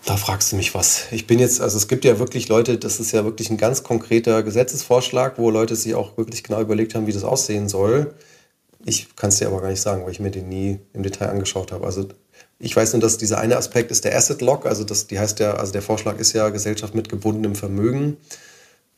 [0.06, 1.04] Da fragst du mich was.
[1.12, 3.84] Ich bin jetzt, also es gibt ja wirklich Leute, das ist ja wirklich ein ganz
[3.84, 8.14] konkreter Gesetzesvorschlag, wo Leute sich auch wirklich genau überlegt haben, wie das aussehen soll.
[8.84, 11.30] Ich kann es dir aber gar nicht sagen, weil ich mir den nie im Detail
[11.30, 11.86] angeschaut habe.
[11.86, 12.08] Also
[12.62, 15.40] ich weiß nur, dass dieser eine Aspekt ist der Asset Lock, also das, die heißt
[15.40, 18.18] ja, also der Vorschlag ist ja Gesellschaft mit gebundenem Vermögen.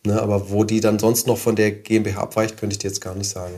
[0.06, 3.00] Ne, aber wo die dann sonst noch von der GmbH abweicht, könnte ich dir jetzt
[3.00, 3.54] gar nicht sagen.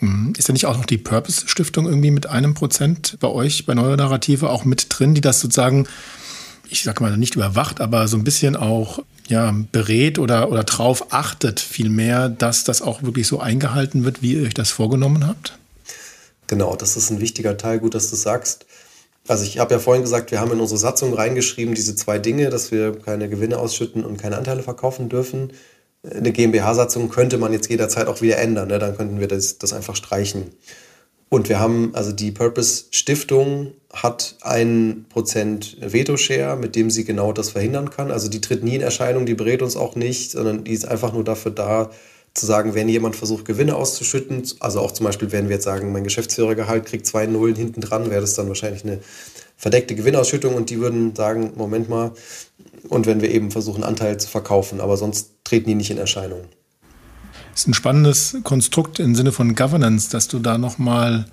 [0.00, 0.34] Mhm.
[0.36, 3.96] Ist da nicht auch noch die Purpose-Stiftung irgendwie mit einem Prozent bei euch, bei Neue
[3.96, 5.86] Narrative, auch mit drin, die das sozusagen,
[6.68, 11.06] ich sag mal, nicht überwacht, aber so ein bisschen auch ja, berät oder, oder drauf
[11.10, 15.58] achtet, vielmehr, dass das auch wirklich so eingehalten wird, wie ihr euch das vorgenommen habt?
[16.48, 18.66] Genau, das ist ein wichtiger Teil, gut, dass du sagst.
[19.28, 22.50] Also ich habe ja vorhin gesagt, wir haben in unsere Satzung reingeschrieben, diese zwei Dinge,
[22.50, 25.52] dass wir keine Gewinne ausschütten und keine Anteile verkaufen dürfen.
[26.02, 28.80] Eine GmbH-Satzung könnte man jetzt jederzeit auch wieder ändern, ne?
[28.80, 30.50] dann könnten wir das, das einfach streichen.
[31.28, 37.32] Und wir haben, also die Purpose Stiftung hat ein Prozent Veto-Share, mit dem sie genau
[37.32, 38.10] das verhindern kann.
[38.10, 41.12] Also die tritt nie in Erscheinung, die berät uns auch nicht, sondern die ist einfach
[41.12, 41.90] nur dafür da,
[42.34, 45.92] zu sagen, wenn jemand versucht, Gewinne auszuschütten, also auch zum Beispiel, wenn wir jetzt sagen,
[45.92, 49.00] mein Geschäftsführergehalt kriegt zwei Nullen hinten dran, wäre das dann wahrscheinlich eine
[49.56, 52.12] verdeckte Gewinnausschüttung und die würden sagen, Moment mal,
[52.88, 56.40] und wenn wir eben versuchen, Anteil zu verkaufen, aber sonst treten die nicht in Erscheinung.
[57.52, 61.26] Das ist ein spannendes Konstrukt im Sinne von Governance, dass du da nochmal,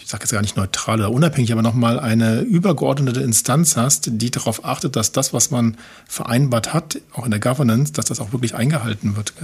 [0.00, 4.30] ich sage jetzt gar nicht neutral oder unabhängig, aber nochmal eine übergeordnete Instanz hast, die
[4.30, 5.76] darauf achtet, dass das, was man
[6.06, 9.34] vereinbart hat, auch in der Governance, dass das auch wirklich eingehalten wird.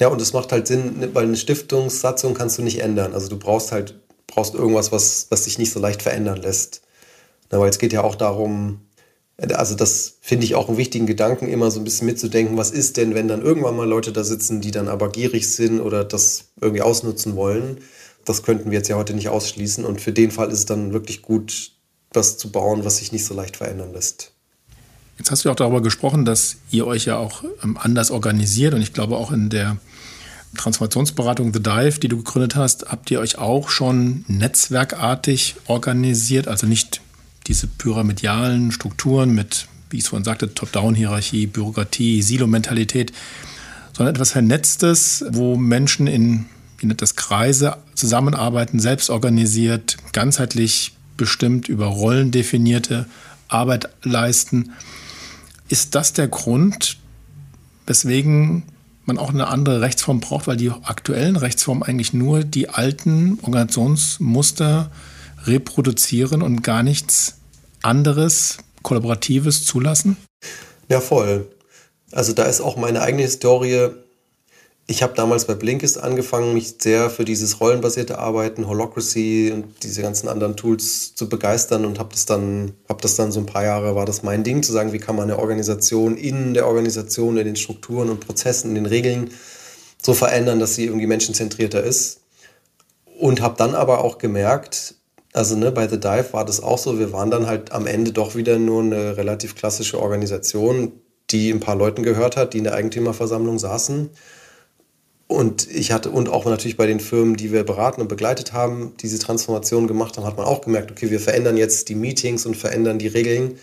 [0.00, 3.14] Ja, und es macht halt Sinn, weil eine Stiftungssatzung kannst du nicht ändern.
[3.14, 6.82] Also du brauchst halt, brauchst irgendwas, was, was sich nicht so leicht verändern lässt.
[7.50, 8.80] Na, weil es geht ja auch darum,
[9.38, 12.96] also das finde ich auch einen wichtigen Gedanken, immer so ein bisschen mitzudenken, was ist
[12.96, 16.46] denn, wenn dann irgendwann mal Leute da sitzen, die dann aber gierig sind oder das
[16.60, 17.78] irgendwie ausnutzen wollen.
[18.24, 19.84] Das könnten wir jetzt ja heute nicht ausschließen.
[19.84, 21.72] Und für den Fall ist es dann wirklich gut,
[22.12, 24.32] was zu bauen, was sich nicht so leicht verändern lässt.
[25.18, 28.82] Jetzt hast du auch darüber gesprochen, dass ihr euch ja auch ähm, anders organisiert und
[28.82, 29.78] ich glaube auch in der
[30.56, 36.66] Transformationsberatung The Dive, die du gegründet hast, habt ihr euch auch schon netzwerkartig organisiert, also
[36.66, 37.00] nicht
[37.46, 43.12] diese pyramidalen Strukturen mit, wie ich es vorhin sagte, Top-Down-Hierarchie, Bürokratie, Silo-Mentalität,
[43.92, 46.46] sondern etwas Vernetztes, wo Menschen in,
[46.78, 53.06] wie nennt das, Kreise zusammenarbeiten, selbst organisiert, ganzheitlich bestimmt über Rollen definierte
[53.48, 54.72] Arbeit leisten.
[55.68, 56.98] Ist das der Grund,
[57.86, 58.64] weswegen
[59.04, 64.90] man auch eine andere Rechtsform braucht, weil die aktuellen Rechtsformen eigentlich nur die alten Organisationsmuster
[65.44, 67.36] reproduzieren und gar nichts
[67.82, 70.16] anderes, Kollaboratives zulassen?
[70.88, 71.48] Ja, voll.
[72.12, 73.90] Also da ist auch meine eigene Historie
[74.88, 80.00] ich habe damals bei Blinkist angefangen, mich sehr für dieses rollenbasierte Arbeiten, Holocracy und diese
[80.00, 83.64] ganzen anderen Tools zu begeistern und habe das dann, habe das dann so ein paar
[83.64, 87.36] Jahre war das mein Ding, zu sagen, wie kann man eine Organisation in der Organisation,
[87.36, 89.30] in den Strukturen und Prozessen, in den Regeln
[90.00, 92.20] so verändern, dass sie irgendwie menschenzentrierter ist.
[93.18, 94.94] Und habe dann aber auch gemerkt,
[95.32, 98.12] also ne, bei The Dive war das auch so, wir waren dann halt am Ende
[98.12, 100.92] doch wieder nur eine relativ klassische Organisation,
[101.30, 104.10] die ein paar Leuten gehört hat, die in der Eigentümerversammlung saßen
[105.28, 108.94] und ich hatte, und auch natürlich bei den Firmen, die wir beraten und begleitet haben,
[109.00, 112.56] diese Transformation gemacht haben, hat man auch gemerkt, okay, wir verändern jetzt die Meetings und
[112.56, 113.58] verändern die Regeln.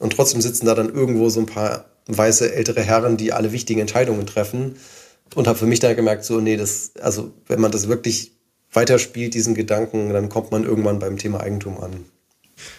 [0.00, 3.80] Und trotzdem sitzen da dann irgendwo so ein paar weiße ältere Herren, die alle wichtigen
[3.80, 4.76] Entscheidungen treffen.
[5.36, 8.32] Und habe für mich dann gemerkt, so, nee, das, also wenn man das wirklich
[8.72, 12.04] weiterspielt, diesen Gedanken, dann kommt man irgendwann beim Thema Eigentum an.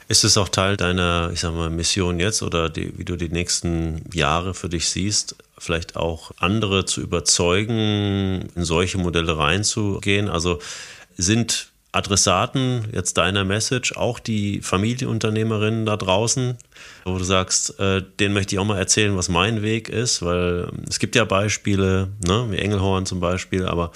[0.08, 3.30] Ist es auch Teil deiner, ich sag mal, Mission jetzt oder die, wie du die
[3.30, 10.30] nächsten Jahre für dich siehst, vielleicht auch andere zu überzeugen, in solche Modelle reinzugehen?
[10.30, 10.60] Also
[11.18, 16.58] sind Adressaten jetzt deiner Message auch die Familienunternehmerinnen da draußen,
[17.06, 20.70] wo du sagst, äh, denen möchte ich auch mal erzählen, was mein Weg ist, weil
[20.90, 23.92] es gibt ja Beispiele, ne, wie Engelhorn zum Beispiel, aber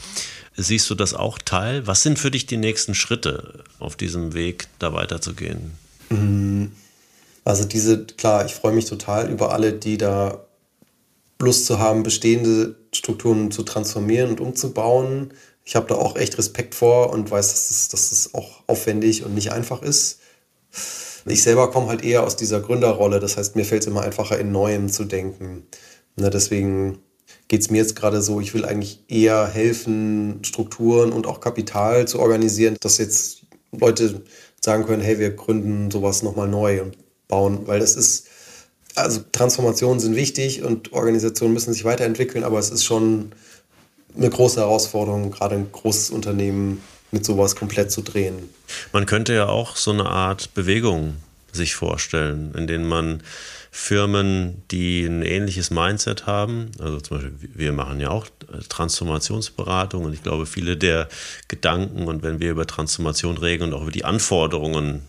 [0.56, 1.88] siehst du das auch Teil?
[1.88, 5.72] Was sind für dich die nächsten Schritte auf diesem Weg, da weiterzugehen?
[6.10, 6.72] Mhm.
[7.46, 10.40] Also diese, klar, ich freue mich total über alle, die da
[11.42, 15.32] Lust zu haben, bestehende Strukturen zu transformieren und umzubauen.
[15.70, 19.24] Ich habe da auch echt Respekt vor und weiß, dass es, dass es auch aufwendig
[19.24, 20.18] und nicht einfach ist.
[21.28, 24.40] Ich selber komme halt eher aus dieser Gründerrolle, das heißt, mir fällt es immer einfacher,
[24.40, 25.68] in Neuem zu denken.
[26.16, 26.98] Na, deswegen
[27.50, 32.08] geht es mir jetzt gerade so, ich will eigentlich eher helfen, Strukturen und auch Kapital
[32.08, 34.24] zu organisieren, dass jetzt Leute
[34.60, 36.98] sagen können, hey, wir gründen sowas nochmal neu und
[37.28, 38.26] bauen, weil das ist,
[38.96, 43.34] also Transformationen sind wichtig und Organisationen müssen sich weiterentwickeln, aber es ist schon
[44.16, 46.82] eine große Herausforderung, gerade ein großes Unternehmen
[47.12, 48.38] mit sowas komplett zu drehen.
[48.92, 51.16] Man könnte ja auch so eine Art Bewegung
[51.52, 53.24] sich vorstellen, in denen man
[53.72, 56.72] Firmen, die ein ähnliches Mindset haben.
[56.80, 58.28] Also zum Beispiel, wir machen ja auch
[58.68, 61.08] Transformationsberatung und ich glaube, viele der
[61.48, 65.04] Gedanken und wenn wir über Transformation reden und auch über die Anforderungen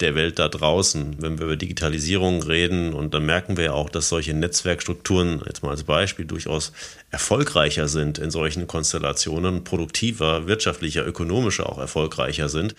[0.00, 3.90] der Welt da draußen, wenn wir über Digitalisierung reden und dann merken wir ja auch,
[3.90, 6.72] dass solche Netzwerkstrukturen, jetzt mal als Beispiel, durchaus
[7.10, 12.74] erfolgreicher sind in solchen Konstellationen, produktiver, wirtschaftlicher, ökonomischer auch erfolgreicher sind.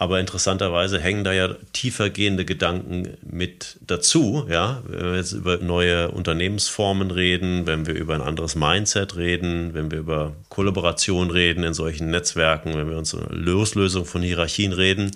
[0.00, 4.80] Aber interessanterweise hängen da ja tiefergehende Gedanken mit dazu, ja.
[4.86, 9.90] Wenn wir jetzt über neue Unternehmensformen reden, wenn wir über ein anderes Mindset reden, wenn
[9.90, 15.10] wir über Kollaboration reden in solchen Netzwerken, wenn wir uns über Loslösung von Hierarchien reden.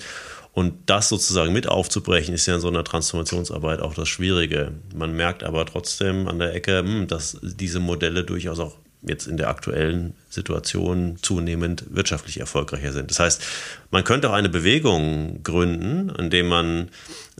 [0.53, 4.72] Und das sozusagen mit aufzubrechen, ist ja in so einer Transformationsarbeit auch das Schwierige.
[4.94, 9.36] Man merkt aber trotzdem an der Ecke, hm, dass diese Modelle durchaus auch jetzt in
[9.36, 13.11] der aktuellen Situation zunehmend wirtschaftlich erfolgreicher sind.
[13.11, 13.42] Das heißt,
[13.90, 16.88] man könnte auch eine Bewegung gründen, indem man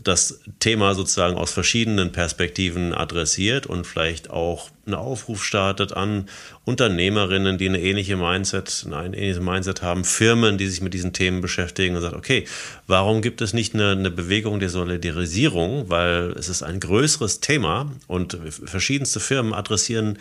[0.01, 6.27] das Thema sozusagen aus verschiedenen Perspektiven adressiert und vielleicht auch einen Aufruf startet an
[6.65, 11.41] Unternehmerinnen, die eine ähnliche Mindset, ein ähnliches Mindset haben, Firmen, die sich mit diesen Themen
[11.41, 12.45] beschäftigen und sagt, okay,
[12.87, 17.91] warum gibt es nicht eine, eine Bewegung der Solidarisierung, weil es ist ein größeres Thema
[18.07, 20.17] und verschiedenste Firmen adressieren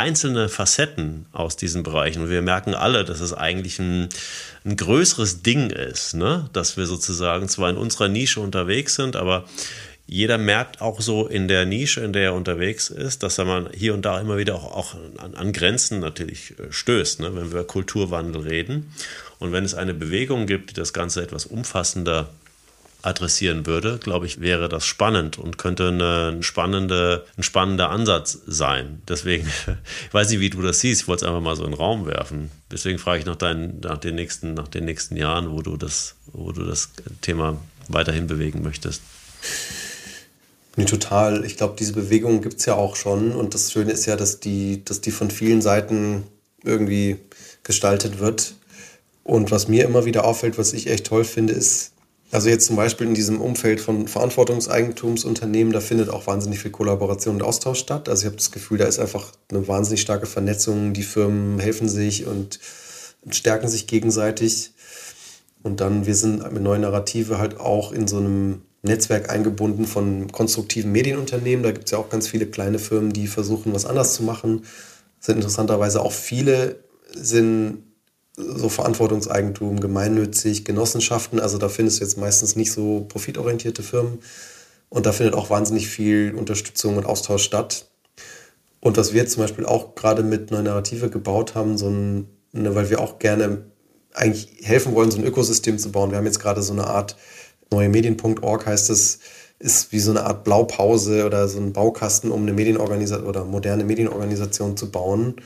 [0.00, 2.22] einzelne Facetten aus diesen Bereichen.
[2.22, 4.08] Und wir merken alle, dass es eigentlich ein,
[4.64, 6.48] ein größeres Ding ist, ne?
[6.54, 9.44] dass wir sozusagen zwar in unserer Nische unterwegs sind, aber
[10.06, 13.92] jeder merkt auch so in der Nische, in der er unterwegs ist, dass man hier
[13.92, 17.36] und da immer wieder auch, auch an, an, Grenzen natürlich äh, stößt, ne?
[17.36, 18.92] wenn wir über Kulturwandel reden.
[19.38, 22.30] Und wenn es eine Bewegung gibt, die das Ganze etwas umfassender
[23.02, 29.02] adressieren würde, glaube ich, wäre das spannend und könnte eine spannende, ein spannender Ansatz sein.
[29.08, 29.46] Deswegen,
[30.06, 31.78] ich weiß nicht, wie du das siehst, ich wollte es einfach mal so in den
[31.78, 32.50] Raum werfen.
[32.70, 36.16] Deswegen frage ich nach, deinen, nach, den nächsten, nach den nächsten Jahren, wo du das,
[36.32, 36.90] wo du das
[37.20, 37.56] Thema
[37.88, 39.02] weiterhin bewegen möchtest.
[40.76, 41.44] Nee, total.
[41.44, 43.32] Ich glaube, diese Bewegung gibt es ja auch schon.
[43.32, 46.24] Und das Schöne ist ja, dass die, dass die von vielen Seiten
[46.64, 47.16] irgendwie
[47.62, 48.54] gestaltet wird.
[49.24, 51.92] Und was mir immer wieder auffällt, was ich echt toll finde, ist,
[52.32, 57.36] also jetzt zum Beispiel in diesem Umfeld von Verantwortungseigentumsunternehmen, da findet auch wahnsinnig viel Kollaboration
[57.36, 58.08] und Austausch statt.
[58.08, 60.92] Also ich habe das Gefühl, da ist einfach eine wahnsinnig starke Vernetzung.
[60.92, 62.60] Die Firmen helfen sich und
[63.30, 64.72] stärken sich gegenseitig.
[65.62, 70.30] Und dann, wir sind mit neuen Narrative halt auch in so einem Netzwerk eingebunden von
[70.30, 71.62] konstruktiven Medienunternehmen.
[71.64, 74.64] Da gibt es ja auch ganz viele kleine Firmen, die versuchen, was anders zu machen.
[75.18, 76.76] Sind interessanterweise auch viele
[77.12, 77.82] sind
[78.40, 81.40] so Verantwortungseigentum, gemeinnützig, Genossenschaften.
[81.40, 84.18] Also da findest du jetzt meistens nicht so profitorientierte Firmen.
[84.88, 87.86] Und da findet auch wahnsinnig viel Unterstützung und Austausch statt.
[88.80, 92.74] Und was wir zum Beispiel auch gerade mit Neue Narrative gebaut haben, so ein, ne,
[92.74, 93.64] weil wir auch gerne
[94.12, 96.10] eigentlich helfen wollen, so ein Ökosystem zu bauen.
[96.10, 97.16] Wir haben jetzt gerade so eine Art
[97.70, 99.20] neuemedien.org heißt es,
[99.60, 103.84] ist wie so eine Art Blaupause oder so ein Baukasten, um eine Medienorganisation oder moderne
[103.84, 105.36] Medienorganisation zu bauen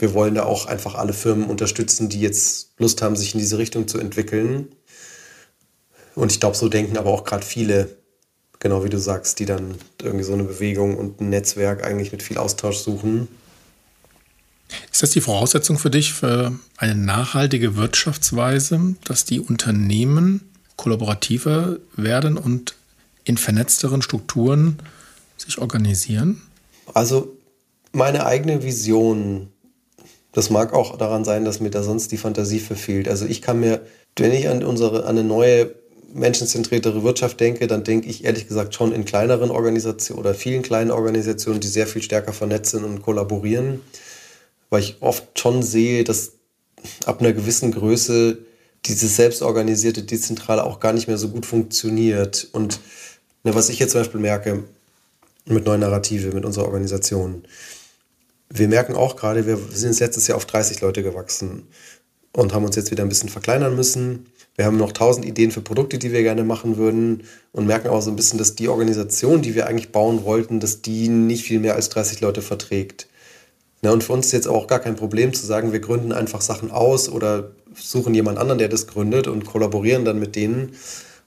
[0.00, 3.58] wir wollen da auch einfach alle Firmen unterstützen, die jetzt Lust haben, sich in diese
[3.58, 4.68] Richtung zu entwickeln.
[6.14, 7.96] Und ich glaube, so denken aber auch gerade viele,
[8.58, 12.22] genau wie du sagst, die dann irgendwie so eine Bewegung und ein Netzwerk eigentlich mit
[12.22, 13.28] viel Austausch suchen.
[14.90, 22.38] Ist das die Voraussetzung für dich für eine nachhaltige Wirtschaftsweise, dass die Unternehmen kollaborativer werden
[22.38, 22.74] und
[23.24, 24.78] in vernetzteren Strukturen
[25.36, 26.42] sich organisieren?
[26.94, 27.36] Also
[27.92, 29.48] meine eigene Vision
[30.32, 33.08] das mag auch daran sein, dass mir da sonst die Fantasie verfehlt.
[33.08, 33.80] Also ich kann mir,
[34.16, 35.74] wenn ich an unsere, an eine neue
[36.12, 40.90] menschenzentriertere Wirtschaft denke, dann denke ich ehrlich gesagt schon in kleineren Organisationen oder vielen kleinen
[40.90, 43.80] Organisationen, die sehr viel stärker vernetzt sind und kollaborieren,
[44.70, 46.32] weil ich oft schon sehe, dass
[47.06, 48.38] ab einer gewissen Größe
[48.86, 52.48] dieses selbstorganisierte Dezentrale auch gar nicht mehr so gut funktioniert.
[52.52, 52.80] Und
[53.44, 54.64] ne, was ich jetzt zum Beispiel merke
[55.44, 57.44] mit neuen Narrative, mit unserer Organisation,
[58.52, 61.68] wir merken auch gerade, wir sind jetzt letztes Jahr auf 30 Leute gewachsen
[62.32, 64.26] und haben uns jetzt wieder ein bisschen verkleinern müssen.
[64.56, 67.22] Wir haben noch tausend Ideen für Produkte, die wir gerne machen würden
[67.52, 70.82] und merken auch so ein bisschen, dass die Organisation, die wir eigentlich bauen wollten, dass
[70.82, 73.06] die nicht viel mehr als 30 Leute verträgt.
[73.82, 76.42] Ja, und für uns ist jetzt auch gar kein Problem zu sagen, wir gründen einfach
[76.42, 80.72] Sachen aus oder suchen jemand anderen, der das gründet und kollaborieren dann mit denen.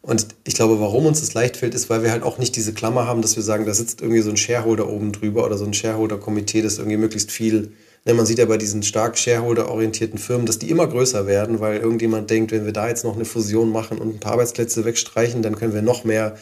[0.05, 2.73] Und ich glaube, warum uns das leicht fällt, ist, weil wir halt auch nicht diese
[2.73, 5.63] Klammer haben, dass wir sagen, da sitzt irgendwie so ein Shareholder oben drüber oder so
[5.63, 7.71] ein Shareholder-Komitee, das irgendwie möglichst viel.
[8.03, 11.79] Ne, man sieht ja bei diesen stark Shareholder-orientierten Firmen, dass die immer größer werden, weil
[11.79, 15.41] irgendjemand denkt, wenn wir da jetzt noch eine Fusion machen und ein paar Arbeitsplätze wegstreichen,
[15.41, 16.35] dann können wir noch mehr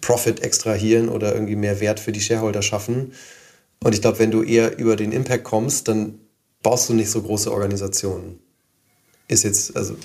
[0.00, 3.14] Profit extrahieren oder irgendwie mehr Wert für die Shareholder schaffen.
[3.82, 6.20] Und ich glaube, wenn du eher über den Impact kommst, dann
[6.62, 8.38] baust du nicht so große Organisationen.
[9.32, 9.96] Ist jetzt, also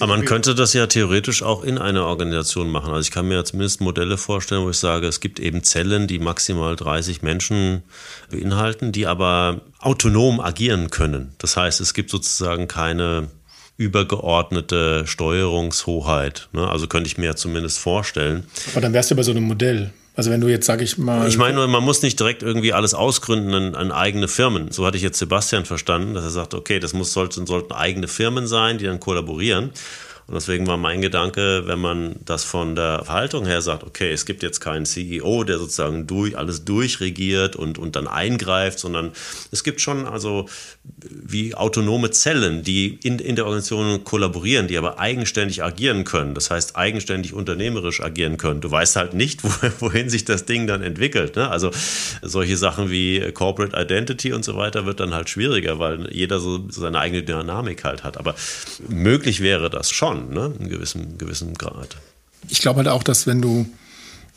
[0.00, 2.92] aber man könnte das ja theoretisch auch in einer Organisation machen.
[2.92, 6.18] Also ich kann mir zumindest Modelle vorstellen, wo ich sage, es gibt eben Zellen, die
[6.18, 7.82] maximal 30 Menschen
[8.30, 11.34] beinhalten, die aber autonom agieren können.
[11.38, 13.28] Das heißt, es gibt sozusagen keine
[13.76, 16.48] übergeordnete Steuerungshoheit.
[16.52, 16.68] Ne?
[16.68, 18.44] Also könnte ich mir zumindest vorstellen.
[18.72, 19.92] Aber dann wärst du bei so einem Modell.
[20.16, 21.28] Also wenn du jetzt, sag ich mal.
[21.28, 24.72] Ich meine man muss nicht direkt irgendwie alles ausgründen an, an, eigene Firmen.
[24.72, 28.08] So hatte ich jetzt Sebastian verstanden, dass er sagt, okay, das muss, sollten, sollten eigene
[28.08, 29.70] Firmen sein, die dann kollaborieren.
[30.26, 34.26] Und deswegen war mein Gedanke, wenn man das von der Verhaltung her sagt, okay, es
[34.26, 39.12] gibt jetzt keinen CEO, der sozusagen durch, alles durchregiert und, und dann eingreift, sondern
[39.52, 40.46] es gibt schon also
[41.00, 46.34] wie autonome Zellen, die in, in der Organisation kollaborieren, die aber eigenständig agieren können.
[46.34, 48.60] Das heißt, eigenständig unternehmerisch agieren können.
[48.60, 49.42] Du weißt halt nicht,
[49.80, 51.36] wohin sich das Ding dann entwickelt.
[51.36, 51.48] Ne?
[51.48, 51.70] Also
[52.22, 56.64] solche Sachen wie Corporate Identity und so weiter wird dann halt schwieriger, weil jeder so
[56.68, 58.16] seine eigene Dynamik halt hat.
[58.16, 58.34] Aber
[58.88, 60.54] möglich wäre das schon, ne?
[60.58, 61.96] in gewissem, gewissem Grad.
[62.48, 63.66] Ich glaube halt auch, dass wenn du,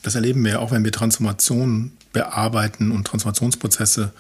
[0.02, 4.12] das erleben wir ja auch, wenn wir Transformationen bearbeiten und Transformationsprozesse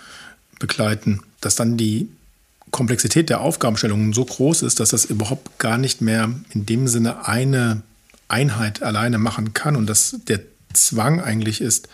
[0.59, 2.09] begleiten, dass dann die
[2.71, 7.27] Komplexität der Aufgabenstellungen so groß ist, dass das überhaupt gar nicht mehr in dem Sinne
[7.27, 7.81] eine
[8.27, 10.41] Einheit alleine machen kann und dass der
[10.73, 11.89] Zwang eigentlich ist,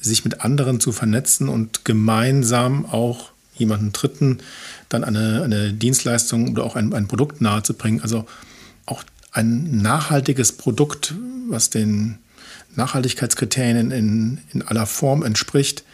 [0.00, 4.38] sich mit anderen zu vernetzen und gemeinsam auch jemanden Dritten
[4.88, 8.02] dann eine, eine Dienstleistung oder auch ein, ein Produkt nahezubringen.
[8.02, 8.26] Also
[9.34, 11.14] ein nachhaltiges Produkt,
[11.50, 12.18] was den
[12.76, 15.84] Nachhaltigkeitskriterien in, in aller Form entspricht,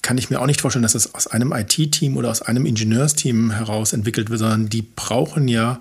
[0.00, 3.50] kann ich mir auch nicht vorstellen, dass das aus einem IT-Team oder aus einem Ingenieursteam
[3.50, 5.80] heraus entwickelt wird, sondern die brauchen ja,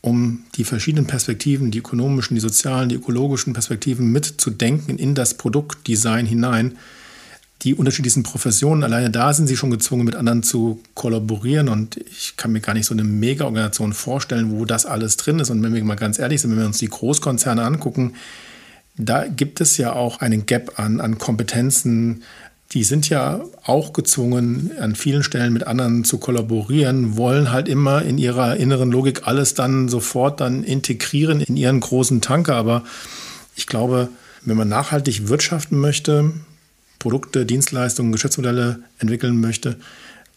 [0.00, 6.26] um die verschiedenen Perspektiven, die ökonomischen, die sozialen, die ökologischen Perspektiven mitzudenken in das Produktdesign
[6.26, 6.76] hinein,
[7.64, 11.68] die unterschiedlichsten Professionen, alleine da sind sie schon gezwungen, mit anderen zu kollaborieren.
[11.70, 15.48] Und ich kann mir gar nicht so eine Mega-Organisation vorstellen, wo das alles drin ist.
[15.48, 18.14] Und wenn wir mal ganz ehrlich sind, wenn wir uns die Großkonzerne angucken,
[18.96, 22.22] da gibt es ja auch einen Gap an, an Kompetenzen.
[22.72, 28.02] Die sind ja auch gezwungen, an vielen Stellen mit anderen zu kollaborieren, wollen halt immer
[28.02, 32.56] in ihrer inneren Logik alles dann sofort dann integrieren in ihren großen Tanker.
[32.56, 32.84] Aber
[33.56, 34.10] ich glaube,
[34.42, 36.32] wenn man nachhaltig wirtschaften möchte,
[37.04, 39.76] Produkte, Dienstleistungen, Geschäftsmodelle entwickeln möchte,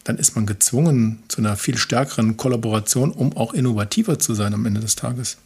[0.04, 4.66] dann ist man gezwungen zu einer viel stärkeren Kollaboration, um auch innovativer zu sein am
[4.66, 5.38] Ende des Tages.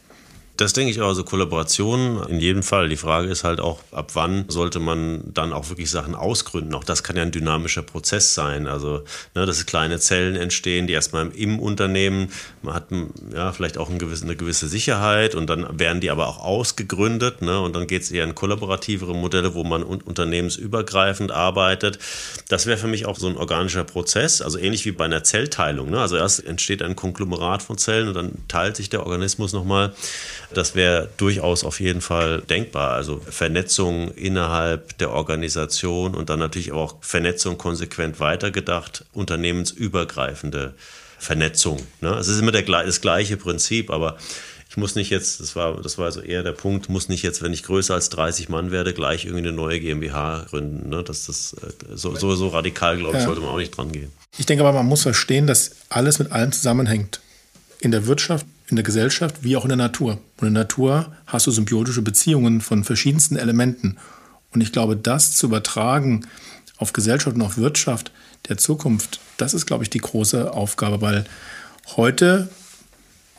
[0.55, 2.87] Das denke ich auch, also Kollaboration in jedem Fall.
[2.87, 6.75] Die Frage ist halt auch, ab wann sollte man dann auch wirklich Sachen ausgründen.
[6.75, 8.67] Auch das kann ja ein dynamischer Prozess sein.
[8.67, 12.31] Also, ne, dass kleine Zellen entstehen, die erstmal im Unternehmen,
[12.61, 12.89] man hat
[13.33, 17.41] ja vielleicht auch eine gewisse, eine gewisse Sicherheit und dann werden die aber auch ausgegründet.
[17.41, 21.97] Ne, und dann geht es eher in kollaborativere Modelle, wo man unternehmensübergreifend arbeitet.
[22.49, 25.89] Das wäre für mich auch so ein organischer Prozess, also ähnlich wie bei einer Zellteilung.
[25.89, 25.99] Ne?
[25.99, 29.93] Also erst entsteht ein Konglomerat von Zellen und dann teilt sich der Organismus nochmal.
[30.57, 32.93] Das wäre durchaus auf jeden Fall denkbar.
[32.93, 40.73] Also Vernetzung innerhalb der Organisation und dann natürlich auch Vernetzung konsequent weitergedacht, unternehmensübergreifende
[41.19, 41.79] Vernetzung.
[42.01, 42.09] Ne?
[42.15, 44.17] Es ist immer der, das gleiche Prinzip, aber
[44.73, 47.43] ich muss nicht jetzt, das war, das war also eher der Punkt, muss nicht jetzt,
[47.43, 50.89] wenn ich größer als 30 Mann werde, gleich irgendwie eine neue GmbH gründen.
[50.89, 51.03] Ne?
[51.03, 53.25] Das, das, äh, so, so, so radikal, glaube ich, ja.
[53.27, 54.11] sollte man auch nicht dran gehen.
[54.35, 57.19] Ich denke aber, man muss verstehen, dass alles mit allem zusammenhängt.
[57.81, 60.17] In der Wirtschaft, in der Gesellschaft wie auch in der Natur.
[60.37, 63.97] Und in der Natur hast du symbiotische Beziehungen von verschiedensten Elementen.
[64.51, 66.25] Und ich glaube, das zu übertragen
[66.77, 68.11] auf Gesellschaft und auf Wirtschaft
[68.49, 71.25] der Zukunft, das ist, glaube ich, die große Aufgabe, weil
[71.97, 72.49] heute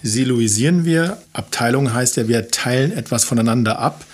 [0.05, 1.19] siloisieren wir.
[1.33, 4.05] Abteilung heißt ja, wir teilen etwas voneinander ab.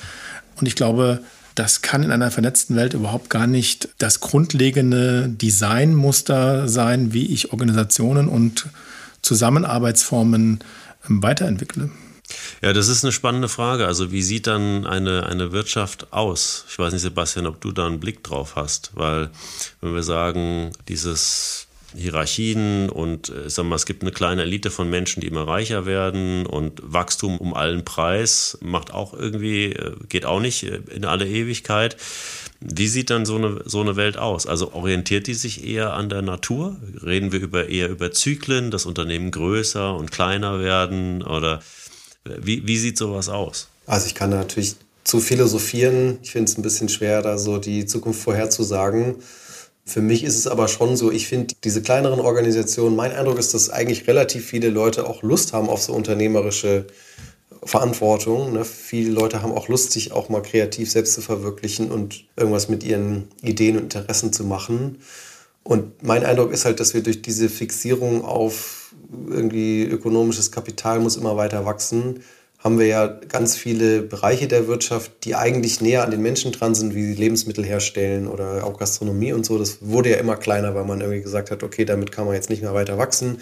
[0.58, 1.20] Und ich glaube,
[1.54, 7.52] das kann in einer vernetzten Welt überhaupt gar nicht das grundlegende Designmuster sein, wie ich
[7.52, 8.68] Organisationen und
[9.20, 10.60] Zusammenarbeitsformen
[11.08, 11.90] weiterentwickle?
[12.62, 13.86] Ja, das ist eine spannende Frage.
[13.86, 16.64] Also wie sieht dann eine, eine Wirtschaft aus?
[16.68, 19.30] Ich weiß nicht, Sebastian, ob du da einen Blick drauf hast, weil
[19.80, 21.66] wenn wir sagen, dieses
[21.96, 25.86] Hierarchien und äh, sag mal, es gibt eine kleine Elite von Menschen, die immer reicher
[25.86, 31.04] werden und Wachstum um allen Preis macht auch irgendwie, äh, geht auch nicht äh, in
[31.04, 31.96] alle Ewigkeit.
[32.60, 34.46] Wie sieht dann so eine, so eine Welt aus?
[34.46, 36.76] Also orientiert die sich eher an der Natur?
[37.02, 41.22] Reden wir über, eher über Zyklen, dass Unternehmen größer und kleiner werden?
[41.22, 41.62] Oder
[42.24, 43.68] wie, wie sieht sowas aus?
[43.86, 46.18] Also ich kann natürlich zu philosophieren.
[46.22, 49.16] Ich finde es ein bisschen schwer, da so die Zukunft vorherzusagen.
[49.90, 53.54] Für mich ist es aber schon so, ich finde diese kleineren Organisationen, mein Eindruck ist,
[53.54, 56.86] dass eigentlich relativ viele Leute auch Lust haben auf so unternehmerische
[57.64, 58.52] Verantwortung.
[58.52, 58.64] Ne?
[58.64, 62.84] Viele Leute haben auch Lust, sich auch mal kreativ selbst zu verwirklichen und irgendwas mit
[62.84, 64.98] ihren Ideen und Interessen zu machen.
[65.64, 68.94] Und mein Eindruck ist halt, dass wir durch diese Fixierung auf
[69.28, 72.20] irgendwie ökonomisches Kapital muss immer weiter wachsen,
[72.62, 76.74] haben wir ja ganz viele Bereiche der Wirtschaft, die eigentlich näher an den Menschen dran
[76.74, 79.58] sind, wie Lebensmittel herstellen oder auch Gastronomie und so.
[79.58, 82.50] Das wurde ja immer kleiner, weil man irgendwie gesagt hat, okay, damit kann man jetzt
[82.50, 83.38] nicht mehr weiter wachsen.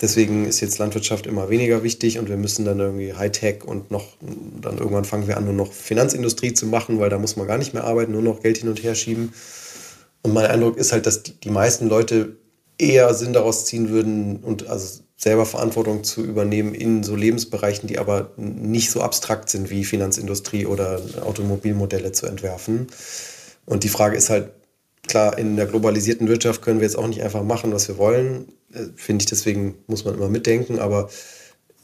[0.00, 4.04] Deswegen ist jetzt Landwirtschaft immer weniger wichtig und wir müssen dann irgendwie Hightech und noch,
[4.60, 7.58] dann irgendwann fangen wir an, nur noch Finanzindustrie zu machen, weil da muss man gar
[7.58, 9.32] nicht mehr arbeiten, nur noch Geld hin und her schieben.
[10.22, 12.36] Und mein Eindruck ist halt, dass die, meisten Leute
[12.76, 17.98] eher Sinn daraus ziehen würden und also selber Verantwortung zu übernehmen in so Lebensbereichen, die
[17.98, 22.86] aber nicht so abstrakt sind wie Finanzindustrie oder Automobilmodelle zu entwerfen.
[23.66, 24.52] Und die Frage ist halt,
[25.08, 28.46] klar, in der globalisierten Wirtschaft können wir jetzt auch nicht einfach machen, was wir wollen.
[28.72, 30.78] Äh, finde ich, deswegen muss man immer mitdenken.
[30.78, 31.10] Aber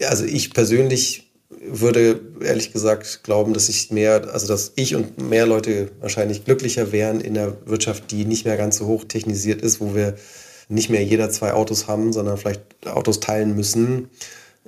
[0.00, 5.46] also ich persönlich würde ehrlich gesagt glauben, dass ich mehr, also dass ich und mehr
[5.46, 9.80] Leute wahrscheinlich glücklicher wären in der Wirtschaft, die nicht mehr ganz so hoch technisiert ist,
[9.80, 10.14] wo wir
[10.68, 14.10] nicht mehr jeder zwei Autos haben, sondern vielleicht Autos teilen müssen,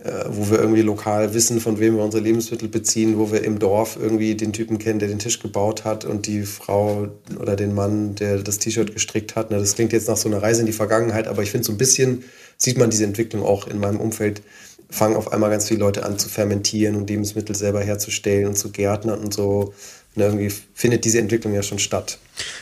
[0.02, 3.58] äh, wo wir irgendwie lokal wissen, von wem wir unsere Lebensmittel beziehen, wo wir im
[3.58, 7.08] Dorf irgendwie den Typen kennen, der den Tisch gebaut hat und die Frau
[7.40, 9.50] oder den Mann, der das T-Shirt gestrickt hat.
[9.50, 11.78] Das klingt jetzt nach so einer Reise in die Vergangenheit, aber ich finde so ein
[11.78, 12.24] bisschen
[12.58, 14.42] sieht man diese Entwicklung auch in meinem Umfeld
[14.88, 18.70] fangen auf einmal ganz viele Leute an zu fermentieren und Lebensmittel selber herzustellen und zu
[18.70, 19.74] gärtnern und so.
[20.16, 22.18] Und irgendwie findet diese Entwicklung ja schon statt.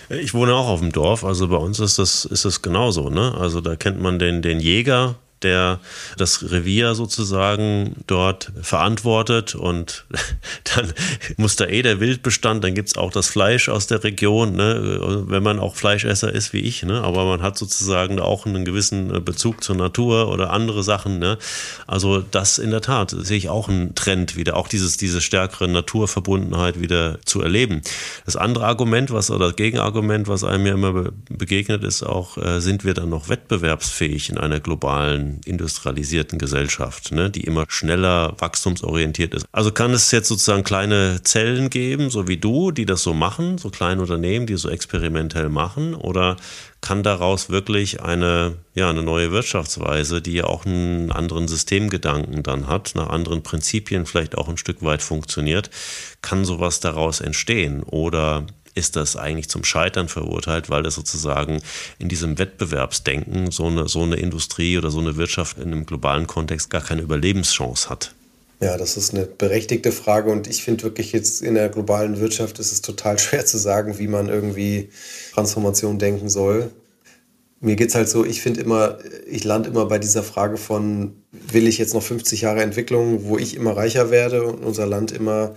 [0.08, 3.10] Ich wohne auch auf dem Dorf, also bei uns ist das, ist das genauso.
[3.10, 3.34] Ne?
[3.38, 5.14] Also da kennt man den, den Jäger,
[5.44, 5.80] der
[6.16, 10.04] das Revier sozusagen dort verantwortet und
[10.74, 10.92] dann
[11.36, 15.24] muss da eh der Wildbestand, dann gibt es auch das Fleisch aus der Region, ne?
[15.28, 17.02] wenn man auch Fleischesser ist wie ich, ne?
[17.02, 21.18] aber man hat sozusagen auch einen gewissen Bezug zur Natur oder andere Sachen.
[21.18, 21.38] Ne?
[21.86, 25.68] Also das in der Tat sehe ich auch einen Trend wieder, auch dieses, diese stärkere
[25.68, 27.82] Naturverbundenheit wieder zu erleben.
[28.24, 32.60] Das andere Argument, was oder das Gegenargument, was einem ja immer begegnet, ist auch, äh,
[32.60, 39.34] sind wir dann noch wettbewerbsfähig in einer globalen industrialisierten Gesellschaft, ne, die immer schneller wachstumsorientiert
[39.34, 39.46] ist.
[39.52, 43.58] Also kann es jetzt sozusagen kleine Zellen geben, so wie du, die das so machen,
[43.58, 46.36] so kleine Unternehmen, die so experimentell machen, oder
[46.80, 52.68] kann daraus wirklich eine, ja, eine neue Wirtschaftsweise, die ja auch einen anderen Systemgedanken dann
[52.68, 55.70] hat, nach anderen Prinzipien vielleicht auch ein Stück weit funktioniert,
[56.20, 57.82] kann sowas daraus entstehen?
[57.82, 61.60] Oder ist das eigentlich zum Scheitern verurteilt, weil das sozusagen
[61.98, 66.26] in diesem Wettbewerbsdenken so eine, so eine Industrie oder so eine Wirtschaft in einem globalen
[66.26, 68.14] Kontext gar keine Überlebenschance hat.
[68.60, 72.58] Ja, das ist eine berechtigte Frage und ich finde wirklich jetzt in der globalen Wirtschaft
[72.58, 74.90] ist es total schwer zu sagen, wie man irgendwie
[75.32, 76.70] Transformation denken soll.
[77.60, 81.16] Mir geht es halt so, ich finde immer, ich lande immer bei dieser Frage von,
[81.32, 85.12] will ich jetzt noch 50 Jahre Entwicklung, wo ich immer reicher werde und unser Land
[85.12, 85.54] immer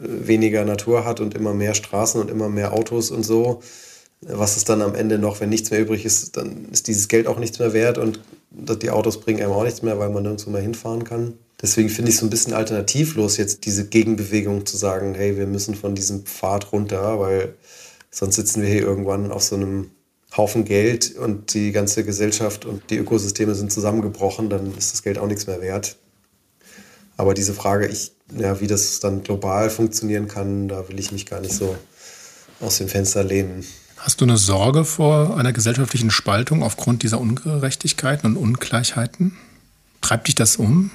[0.00, 3.60] weniger Natur hat und immer mehr Straßen und immer mehr Autos und so.
[4.22, 7.26] Was ist dann am Ende noch, wenn nichts mehr übrig ist, dann ist dieses Geld
[7.26, 8.20] auch nichts mehr wert und
[8.50, 11.34] die Autos bringen einem auch nichts mehr, weil man nirgendwo mehr hinfahren kann.
[11.62, 15.46] Deswegen finde ich es so ein bisschen alternativlos, jetzt diese Gegenbewegung zu sagen, hey, wir
[15.46, 17.54] müssen von diesem Pfad runter, weil
[18.10, 19.90] sonst sitzen wir hier irgendwann auf so einem
[20.36, 25.18] Haufen Geld und die ganze Gesellschaft und die Ökosysteme sind zusammengebrochen, dann ist das Geld
[25.18, 25.96] auch nichts mehr wert.
[27.20, 31.26] Aber diese Frage, ich, ja, wie das dann global funktionieren kann, da will ich mich
[31.26, 31.76] gar nicht so
[32.60, 33.62] aus dem Fenster lehnen.
[33.98, 39.36] Hast du eine Sorge vor einer gesellschaftlichen Spaltung aufgrund dieser Ungerechtigkeiten und Ungleichheiten?
[40.00, 40.90] Treibt dich das um?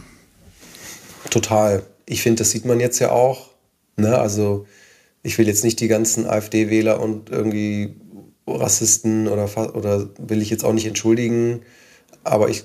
[1.30, 1.84] Total.
[2.08, 3.52] Ich finde, das sieht man jetzt ja auch.
[3.96, 4.18] Ne?
[4.18, 4.66] Also
[5.22, 7.96] ich will jetzt nicht die ganzen AfD-Wähler und irgendwie
[8.48, 11.62] Rassisten oder, oder will ich jetzt auch nicht entschuldigen.
[12.24, 12.64] Aber ich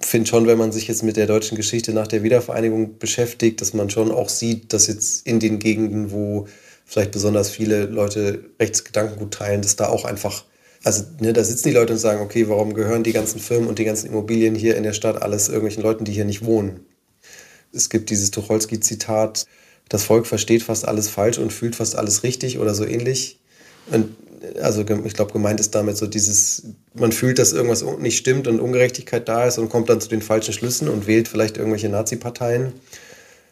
[0.00, 3.74] finde schon, wenn man sich jetzt mit der deutschen Geschichte nach der Wiedervereinigung beschäftigt, dass
[3.74, 6.46] man schon auch sieht, dass jetzt in den Gegenden, wo
[6.84, 10.44] vielleicht besonders viele Leute Rechtsgedankengut teilen, dass da auch einfach,
[10.82, 13.78] also ne, da sitzen die Leute und sagen, okay, warum gehören die ganzen Firmen und
[13.78, 16.80] die ganzen Immobilien hier in der Stadt alles irgendwelchen Leuten, die hier nicht wohnen?
[17.72, 19.46] Es gibt dieses Tucholsky-Zitat,
[19.88, 23.40] das Volk versteht fast alles falsch und fühlt fast alles richtig oder so ähnlich.
[23.90, 24.16] Und
[24.60, 26.64] also ich glaube, gemeint ist damit so dieses,
[26.94, 30.22] man fühlt, dass irgendwas nicht stimmt und Ungerechtigkeit da ist und kommt dann zu den
[30.22, 32.72] falschen Schlüssen und wählt vielleicht irgendwelche Nazi-Parteien.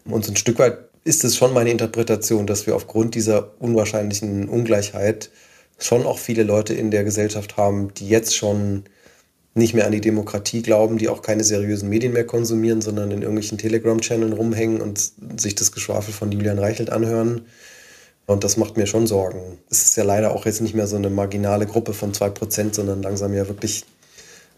[0.05, 4.49] Und so ein Stück weit ist es schon meine Interpretation, dass wir aufgrund dieser unwahrscheinlichen
[4.49, 5.31] Ungleichheit
[5.79, 8.85] schon auch viele Leute in der Gesellschaft haben, die jetzt schon
[9.55, 13.21] nicht mehr an die Demokratie glauben, die auch keine seriösen Medien mehr konsumieren, sondern in
[13.21, 17.43] irgendwelchen Telegram-Channeln rumhängen und sich das Geschwafel von Julian Reichelt anhören
[18.27, 19.59] und das macht mir schon Sorgen.
[19.71, 23.03] Es ist ja leider auch jetzt nicht mehr so eine marginale Gruppe von 2%, sondern
[23.03, 23.85] langsam ja wirklich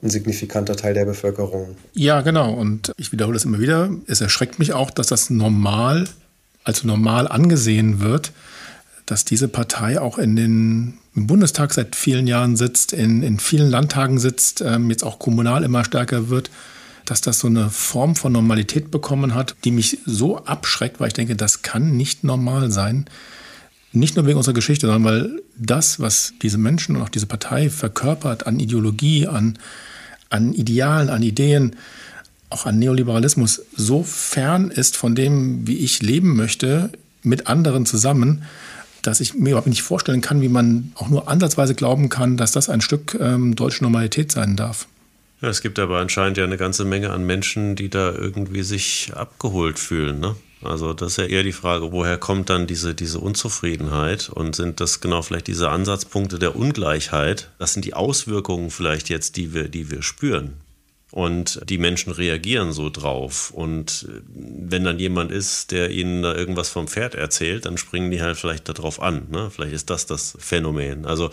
[0.02, 1.76] ein signifikanter Teil der Bevölkerung.
[1.94, 2.52] Ja, genau.
[2.52, 3.90] Und ich wiederhole es immer wieder.
[4.06, 6.08] Es erschreckt mich auch, dass das normal,
[6.62, 8.32] als normal angesehen wird,
[9.06, 13.70] dass diese Partei auch in den, im Bundestag seit vielen Jahren sitzt, in, in vielen
[13.70, 16.50] Landtagen sitzt, ähm, jetzt auch kommunal immer stärker wird,
[17.04, 21.14] dass das so eine Form von Normalität bekommen hat, die mich so abschreckt, weil ich
[21.14, 23.06] denke, das kann nicht normal sein.
[23.94, 27.70] Nicht nur wegen unserer Geschichte, sondern weil das, was diese Menschen und auch diese Partei
[27.70, 29.56] verkörpert an Ideologie, an,
[30.30, 31.76] an Idealen, an Ideen,
[32.50, 36.90] auch an Neoliberalismus, so fern ist von dem, wie ich leben möchte,
[37.22, 38.42] mit anderen zusammen,
[39.02, 42.52] dass ich mir überhaupt nicht vorstellen kann, wie man auch nur ansatzweise glauben kann, dass
[42.52, 44.88] das ein Stück ähm, deutsche Normalität sein darf.
[45.40, 49.78] Es gibt aber anscheinend ja eine ganze Menge an Menschen, die da irgendwie sich abgeholt
[49.78, 50.18] fühlen.
[50.18, 50.34] Ne?
[50.64, 54.80] Also das ist ja eher die Frage, woher kommt dann diese, diese Unzufriedenheit und sind
[54.80, 57.50] das genau vielleicht diese Ansatzpunkte der Ungleichheit?
[57.58, 60.54] Das sind die Auswirkungen vielleicht jetzt, die wir, die wir spüren.
[61.10, 63.52] Und die Menschen reagieren so drauf.
[63.52, 68.20] Und wenn dann jemand ist, der ihnen da irgendwas vom Pferd erzählt, dann springen die
[68.20, 69.28] halt vielleicht darauf an.
[69.30, 69.48] Ne?
[69.54, 71.06] Vielleicht ist das das Phänomen.
[71.06, 71.30] Also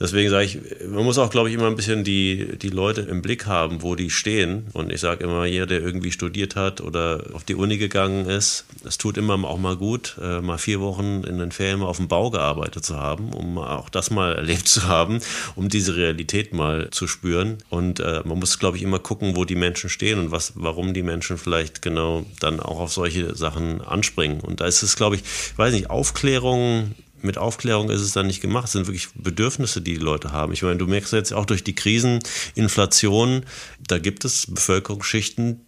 [0.00, 3.20] Deswegen sage ich, man muss auch, glaube ich, immer ein bisschen die, die Leute im
[3.20, 4.68] Blick haben, wo die stehen.
[4.72, 8.64] Und ich sage immer, jeder, der irgendwie studiert hat oder auf die Uni gegangen ist,
[8.84, 12.06] es tut immer auch mal gut, äh, mal vier Wochen in den Ferien auf dem
[12.06, 15.18] Bau gearbeitet zu haben, um auch das mal erlebt zu haben,
[15.56, 17.58] um diese Realität mal zu spüren.
[17.68, 20.94] Und äh, man muss, glaube ich, immer gucken, wo die Menschen stehen und was, warum
[20.94, 24.40] die Menschen vielleicht genau dann auch auf solche Sachen anspringen.
[24.40, 28.26] Und da ist es, glaube ich, ich weiß nicht, Aufklärung mit Aufklärung ist es dann
[28.26, 28.66] nicht gemacht.
[28.66, 30.52] Es sind wirklich Bedürfnisse, die die Leute haben.
[30.52, 32.20] Ich meine, du merkst jetzt auch durch die Krisen,
[32.54, 33.44] Inflation,
[33.86, 35.60] da gibt es Bevölkerungsschichten,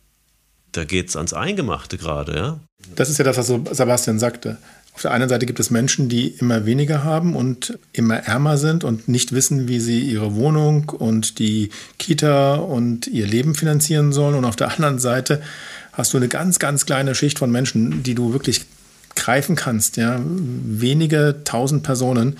[0.73, 2.61] da geht es ans Eingemachte gerade, ja.
[2.95, 4.59] Das ist ja das, was Sebastian sagte.
[4.93, 8.85] Auf der einen Seite gibt es Menschen, die immer weniger haben und immer ärmer sind
[8.85, 14.35] und nicht wissen, wie sie ihre Wohnung und die Kita und ihr Leben finanzieren sollen.
[14.35, 15.43] Und auf der anderen Seite
[15.93, 18.67] hast du eine ganz, ganz kleine Schicht von Menschen, die du wirklich
[19.21, 22.39] greifen kannst, ja, wenige tausend Personen,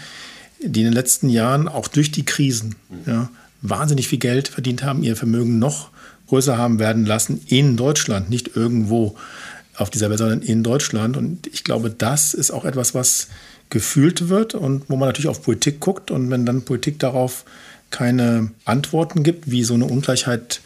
[0.61, 2.75] die in den letzten Jahren auch durch die Krisen
[3.07, 3.31] ja,
[3.63, 5.91] wahnsinnig viel Geld verdient haben, ihr Vermögen noch
[6.29, 9.17] größer haben werden lassen in Deutschland, nicht irgendwo
[9.77, 11.17] auf dieser Welt, sondern in Deutschland.
[11.17, 13.29] Und ich glaube, das ist auch etwas, was
[13.71, 16.11] gefühlt wird und wo man natürlich auf Politik guckt.
[16.11, 17.45] Und wenn dann Politik darauf
[17.91, 20.61] keine Antworten gibt, wie so eine Ungleichheit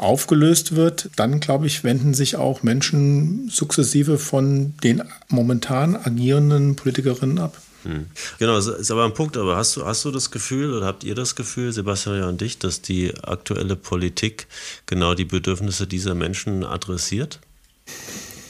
[0.00, 7.38] aufgelöst wird, dann glaube ich, wenden sich auch Menschen sukzessive von den momentan agierenden Politikerinnen
[7.38, 7.56] ab.
[7.82, 8.06] Hm.
[8.38, 9.36] Genau, das ist aber ein Punkt.
[9.36, 12.40] Aber hast du, hast du das Gefühl oder habt ihr das Gefühl, Sebastian ja und
[12.40, 14.46] dich, dass die aktuelle Politik
[14.86, 17.40] genau die Bedürfnisse dieser Menschen adressiert?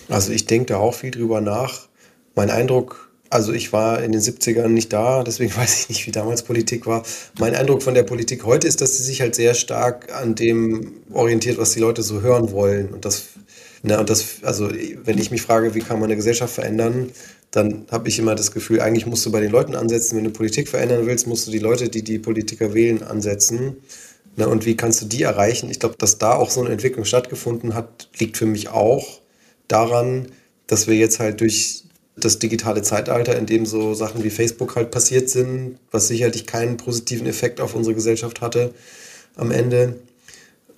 [0.09, 1.88] Also ich denke da auch viel drüber nach.
[2.34, 6.11] Mein Eindruck also ich war in den 70ern nicht da, deswegen weiß ich nicht, wie
[6.11, 7.05] damals Politik war.
[7.39, 10.95] Mein Eindruck von der Politik heute ist, dass sie sich halt sehr stark an dem
[11.12, 12.89] orientiert, was die Leute so hören wollen.
[12.89, 13.28] Und das,
[13.83, 14.68] na, und das, also
[15.05, 17.11] wenn ich mich frage, wie kann man eine Gesellschaft verändern,
[17.53, 20.16] dann habe ich immer das Gefühl, eigentlich musst du bei den Leuten ansetzen.
[20.16, 23.76] Wenn du Politik verändern willst, musst du die Leute, die die Politiker wählen, ansetzen.
[24.37, 25.70] Na, und wie kannst du die erreichen?
[25.70, 29.20] Ich glaube, dass da auch so eine Entwicklung stattgefunden hat, liegt für mich auch
[29.66, 30.28] daran,
[30.68, 31.85] dass wir jetzt halt durch
[32.25, 36.77] das digitale Zeitalter, in dem so Sachen wie Facebook halt passiert sind, was sicherlich keinen
[36.77, 38.75] positiven Effekt auf unsere Gesellschaft hatte
[39.37, 39.97] am Ende.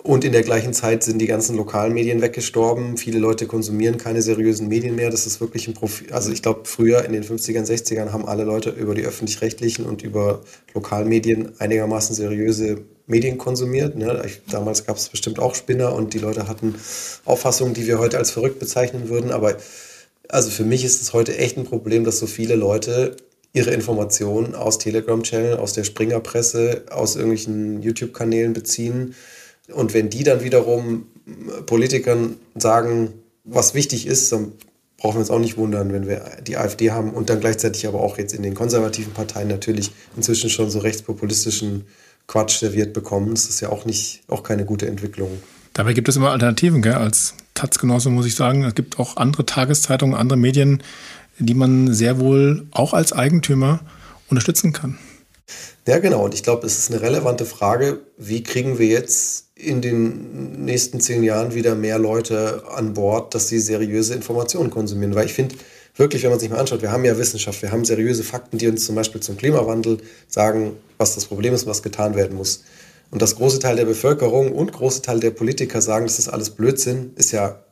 [0.03, 2.97] Und in der gleichen Zeit sind die ganzen Lokalmedien weggestorben.
[2.97, 5.09] Viele Leute konsumieren keine seriösen Medien mehr.
[5.09, 6.11] Das ist wirklich ein Profil.
[6.11, 10.03] Also ich glaube, früher in den 50ern, 60ern haben alle Leute über die öffentlich-rechtlichen und
[10.03, 10.41] über
[10.73, 13.95] Lokalmedien einigermaßen seriöse Medien konsumiert.
[13.95, 14.21] Ne?
[14.49, 16.75] Damals gab es bestimmt auch Spinner und die Leute hatten
[17.23, 19.31] Auffassungen, die wir heute als verrückt bezeichnen würden.
[19.31, 19.55] Aber
[20.33, 23.15] also für mich ist es heute echt ein Problem, dass so viele Leute
[23.53, 29.13] ihre Informationen aus Telegram-Channel, aus der Springerpresse, aus irgendwelchen YouTube-Kanälen beziehen.
[29.71, 31.05] Und wenn die dann wiederum
[31.67, 33.13] Politikern sagen,
[33.43, 34.53] was wichtig ist, dann
[34.97, 38.01] brauchen wir uns auch nicht wundern, wenn wir die AfD haben und dann gleichzeitig aber
[38.01, 41.85] auch jetzt in den konservativen Parteien natürlich inzwischen schon so rechtspopulistischen
[42.25, 43.35] Quatsch serviert bekommen.
[43.35, 45.29] Das ist ja auch nicht, auch keine gute Entwicklung.
[45.73, 46.93] Dabei gibt es immer Alternativen, gell?
[46.93, 50.81] Als Taz-Genosse muss ich sagen, es gibt auch andere Tageszeitungen, andere Medien,
[51.39, 53.81] die man sehr wohl auch als Eigentümer
[54.29, 54.97] unterstützen kann.
[55.87, 56.23] Ja, genau.
[56.23, 60.99] Und ich glaube, es ist eine relevante Frage, wie kriegen wir jetzt in den nächsten
[60.99, 65.13] zehn Jahren wieder mehr Leute an Bord, dass sie seriöse Informationen konsumieren.
[65.15, 65.55] Weil ich finde,
[65.95, 68.67] wirklich, wenn man sich mal anschaut, wir haben ja Wissenschaft, wir haben seriöse Fakten, die
[68.67, 69.97] uns zum Beispiel zum Klimawandel
[70.27, 72.63] sagen, was das Problem ist was getan werden muss.
[73.13, 76.49] Und dass große Teil der Bevölkerung und große Teil der Politiker sagen, das ist alles
[76.49, 77.63] Blödsinn, ist ja,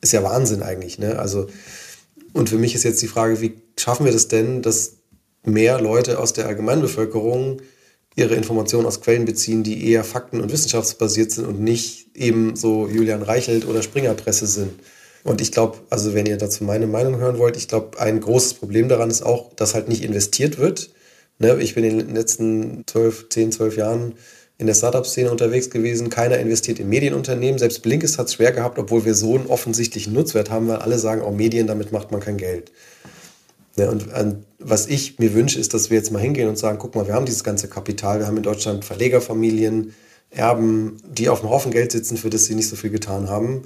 [0.00, 1.00] ist ja Wahnsinn eigentlich.
[1.00, 1.18] Ne?
[1.18, 1.48] Also,
[2.32, 4.98] und für mich ist jetzt die Frage, wie schaffen wir das denn, dass
[5.42, 7.60] mehr Leute aus der Allgemeinbevölkerung
[8.14, 12.86] ihre Informationen aus Quellen beziehen, die eher fakten- und wissenschaftsbasiert sind und nicht eben so
[12.86, 14.74] Julian Reichelt oder Springerpresse sind.
[15.24, 18.54] Und ich glaube, also wenn ihr dazu meine Meinung hören wollt, ich glaube, ein großes
[18.54, 20.90] Problem daran ist auch, dass halt nicht investiert wird.
[21.40, 21.58] Ne?
[21.60, 24.14] Ich bin in den letzten 12, 10, 12 Jahren
[24.56, 26.10] in der Startup-Szene unterwegs gewesen.
[26.10, 27.58] Keiner investiert in Medienunternehmen.
[27.58, 30.98] Selbst Blinkist hat es schwer gehabt, obwohl wir so einen offensichtlichen Nutzwert haben, weil alle
[30.98, 32.70] sagen, auch Medien, damit macht man kein Geld.
[33.76, 36.78] Ja, und ähm, was ich mir wünsche, ist, dass wir jetzt mal hingehen und sagen,
[36.78, 39.94] guck mal, wir haben dieses ganze Kapital, wir haben in Deutschland Verlegerfamilien,
[40.30, 43.62] Erben, die auf dem Haufen Geld sitzen, für das sie nicht so viel getan haben.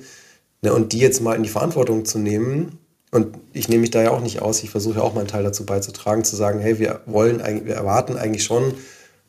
[0.63, 2.79] Ja, und die jetzt mal in die Verantwortung zu nehmen,
[3.11, 5.43] und ich nehme mich da ja auch nicht aus, ich versuche ja auch meinen Teil
[5.43, 8.75] dazu beizutragen, zu sagen, hey, wir wollen wir erwarten eigentlich schon,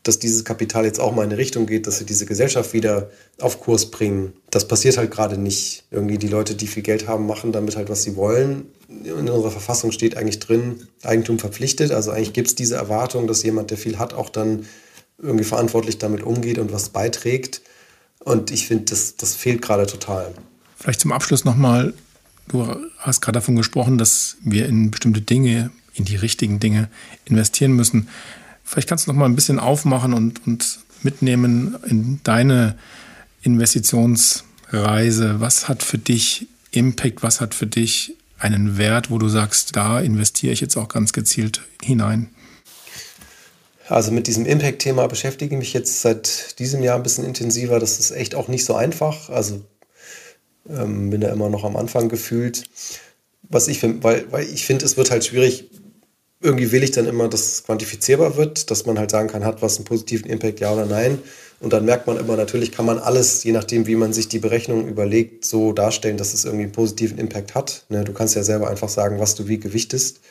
[0.03, 3.09] dass dieses Kapital jetzt auch mal in eine Richtung geht, dass sie diese Gesellschaft wieder
[3.39, 4.33] auf Kurs bringen.
[4.49, 5.83] Das passiert halt gerade nicht.
[5.91, 8.67] Irgendwie die Leute, die viel Geld haben, machen damit halt, was sie wollen.
[8.87, 11.91] In unserer Verfassung steht eigentlich drin, Eigentum verpflichtet.
[11.91, 14.65] Also eigentlich gibt es diese Erwartung, dass jemand, der viel hat, auch dann
[15.21, 17.61] irgendwie verantwortlich damit umgeht und was beiträgt.
[18.19, 20.33] Und ich finde, das, das fehlt gerade total.
[20.77, 21.93] Vielleicht zum Abschluss nochmal,
[22.47, 26.89] du hast gerade davon gesprochen, dass wir in bestimmte Dinge, in die richtigen Dinge
[27.25, 28.07] investieren müssen.
[28.69, 32.77] Vielleicht kannst du noch mal ein bisschen aufmachen und, und mitnehmen in deine
[33.41, 35.39] Investitionsreise.
[35.39, 37.23] Was hat für dich Impact?
[37.23, 41.13] Was hat für dich einen Wert, wo du sagst, da investiere ich jetzt auch ganz
[41.13, 42.29] gezielt hinein?
[43.87, 47.79] Also mit diesem Impact-Thema beschäftige ich mich jetzt seit diesem Jahr ein bisschen intensiver.
[47.79, 49.31] Das ist echt auch nicht so einfach.
[49.31, 49.65] Also
[50.69, 52.65] ähm, bin da immer noch am Anfang gefühlt.
[53.49, 55.68] Was ich finde, weil, weil ich finde, es wird halt schwierig,
[56.41, 59.61] irgendwie will ich dann immer, dass es quantifizierbar wird, dass man halt sagen kann, hat
[59.61, 61.19] was einen positiven Impact, ja oder nein.
[61.59, 64.39] Und dann merkt man immer, natürlich kann man alles, je nachdem, wie man sich die
[64.39, 67.85] Berechnung überlegt, so darstellen, dass es irgendwie einen positiven Impact hat.
[67.89, 70.21] Ne, du kannst ja selber einfach sagen, was du wie gewichtest.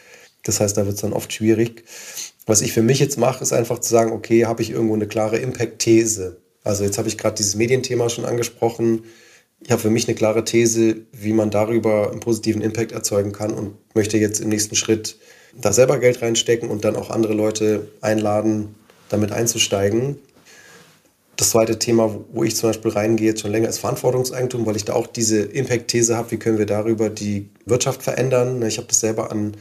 [0.44, 1.84] Das heißt, da wird es dann oft schwierig.
[2.46, 5.06] Was ich für mich jetzt mache, ist einfach zu sagen, okay, habe ich irgendwo eine
[5.06, 6.40] klare Impact-These.
[6.64, 9.04] Also jetzt habe ich gerade dieses Medienthema schon angesprochen.
[9.60, 13.52] Ich habe für mich eine klare These, wie man darüber einen positiven Impact erzeugen kann
[13.52, 15.18] und möchte jetzt im nächsten Schritt
[15.60, 18.74] da selber Geld reinstecken und dann auch andere Leute einladen,
[19.08, 20.16] damit einzusteigen.
[21.36, 24.94] Das zweite Thema, wo ich zum Beispiel reingehe, schon länger, ist Verantwortungseigentum, weil ich da
[24.94, 28.60] auch diese Impact-These habe, wie können wir darüber die Wirtschaft verändern.
[28.62, 29.56] Ich habe das selber an,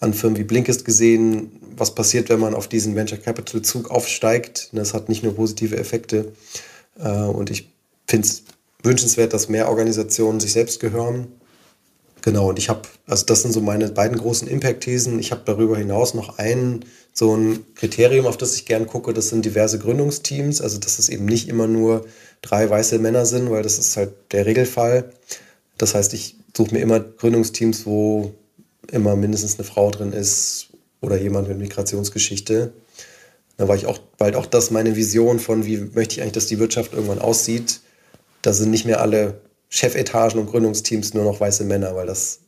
[0.00, 4.70] an Firmen wie Blinkist gesehen, was passiert, wenn man auf diesen Venture Capital-Zug aufsteigt.
[4.72, 6.32] Das hat nicht nur positive Effekte.
[6.98, 7.68] Äh, und ich
[8.08, 8.42] finde es
[8.82, 11.28] wünschenswert, dass mehr Organisationen sich selbst gehören
[12.26, 15.20] Genau, und ich habe, also das sind so meine beiden großen Impact-Thesen.
[15.20, 19.28] Ich habe darüber hinaus noch ein, so ein Kriterium, auf das ich gern gucke, das
[19.28, 20.60] sind diverse Gründungsteams.
[20.60, 22.04] Also, dass es eben nicht immer nur
[22.42, 25.12] drei weiße Männer sind, weil das ist halt der Regelfall.
[25.78, 28.34] Das heißt, ich suche mir immer Gründungsteams, wo
[28.90, 30.70] immer mindestens eine Frau drin ist
[31.00, 32.72] oder jemand mit Migrationsgeschichte.
[33.56, 36.46] Da war ich auch, bald auch das meine Vision von, wie möchte ich eigentlich, dass
[36.46, 37.82] die Wirtschaft irgendwann aussieht.
[38.42, 39.40] Da sind nicht mehr alle
[39.76, 42.40] Chefetagen und Gründungsteams nur noch weiße Männer, weil das,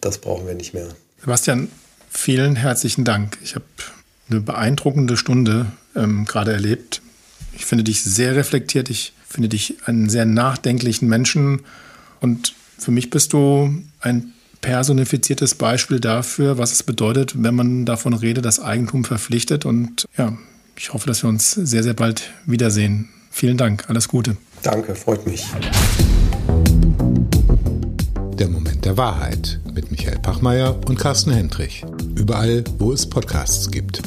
[0.00, 0.88] das brauchen wir nicht mehr.
[1.20, 1.68] Sebastian,
[2.10, 3.38] vielen herzlichen Dank.
[3.42, 3.64] Ich habe
[4.30, 7.02] eine beeindruckende Stunde ähm, gerade erlebt.
[7.54, 8.88] Ich finde dich sehr reflektiert.
[8.90, 11.60] Ich finde dich einen sehr nachdenklichen Menschen.
[12.20, 18.14] Und für mich bist du ein personifiziertes Beispiel dafür, was es bedeutet, wenn man davon
[18.14, 19.66] redet, dass Eigentum verpflichtet.
[19.66, 20.36] Und ja,
[20.76, 23.10] ich hoffe, dass wir uns sehr, sehr bald wiedersehen.
[23.30, 23.88] Vielen Dank.
[23.88, 24.36] Alles Gute.
[24.62, 25.46] Danke, freut mich.
[28.34, 31.84] Der Moment der Wahrheit mit Michael Pachmeier und Carsten Hendrich.
[32.14, 34.02] Überall, wo es Podcasts gibt.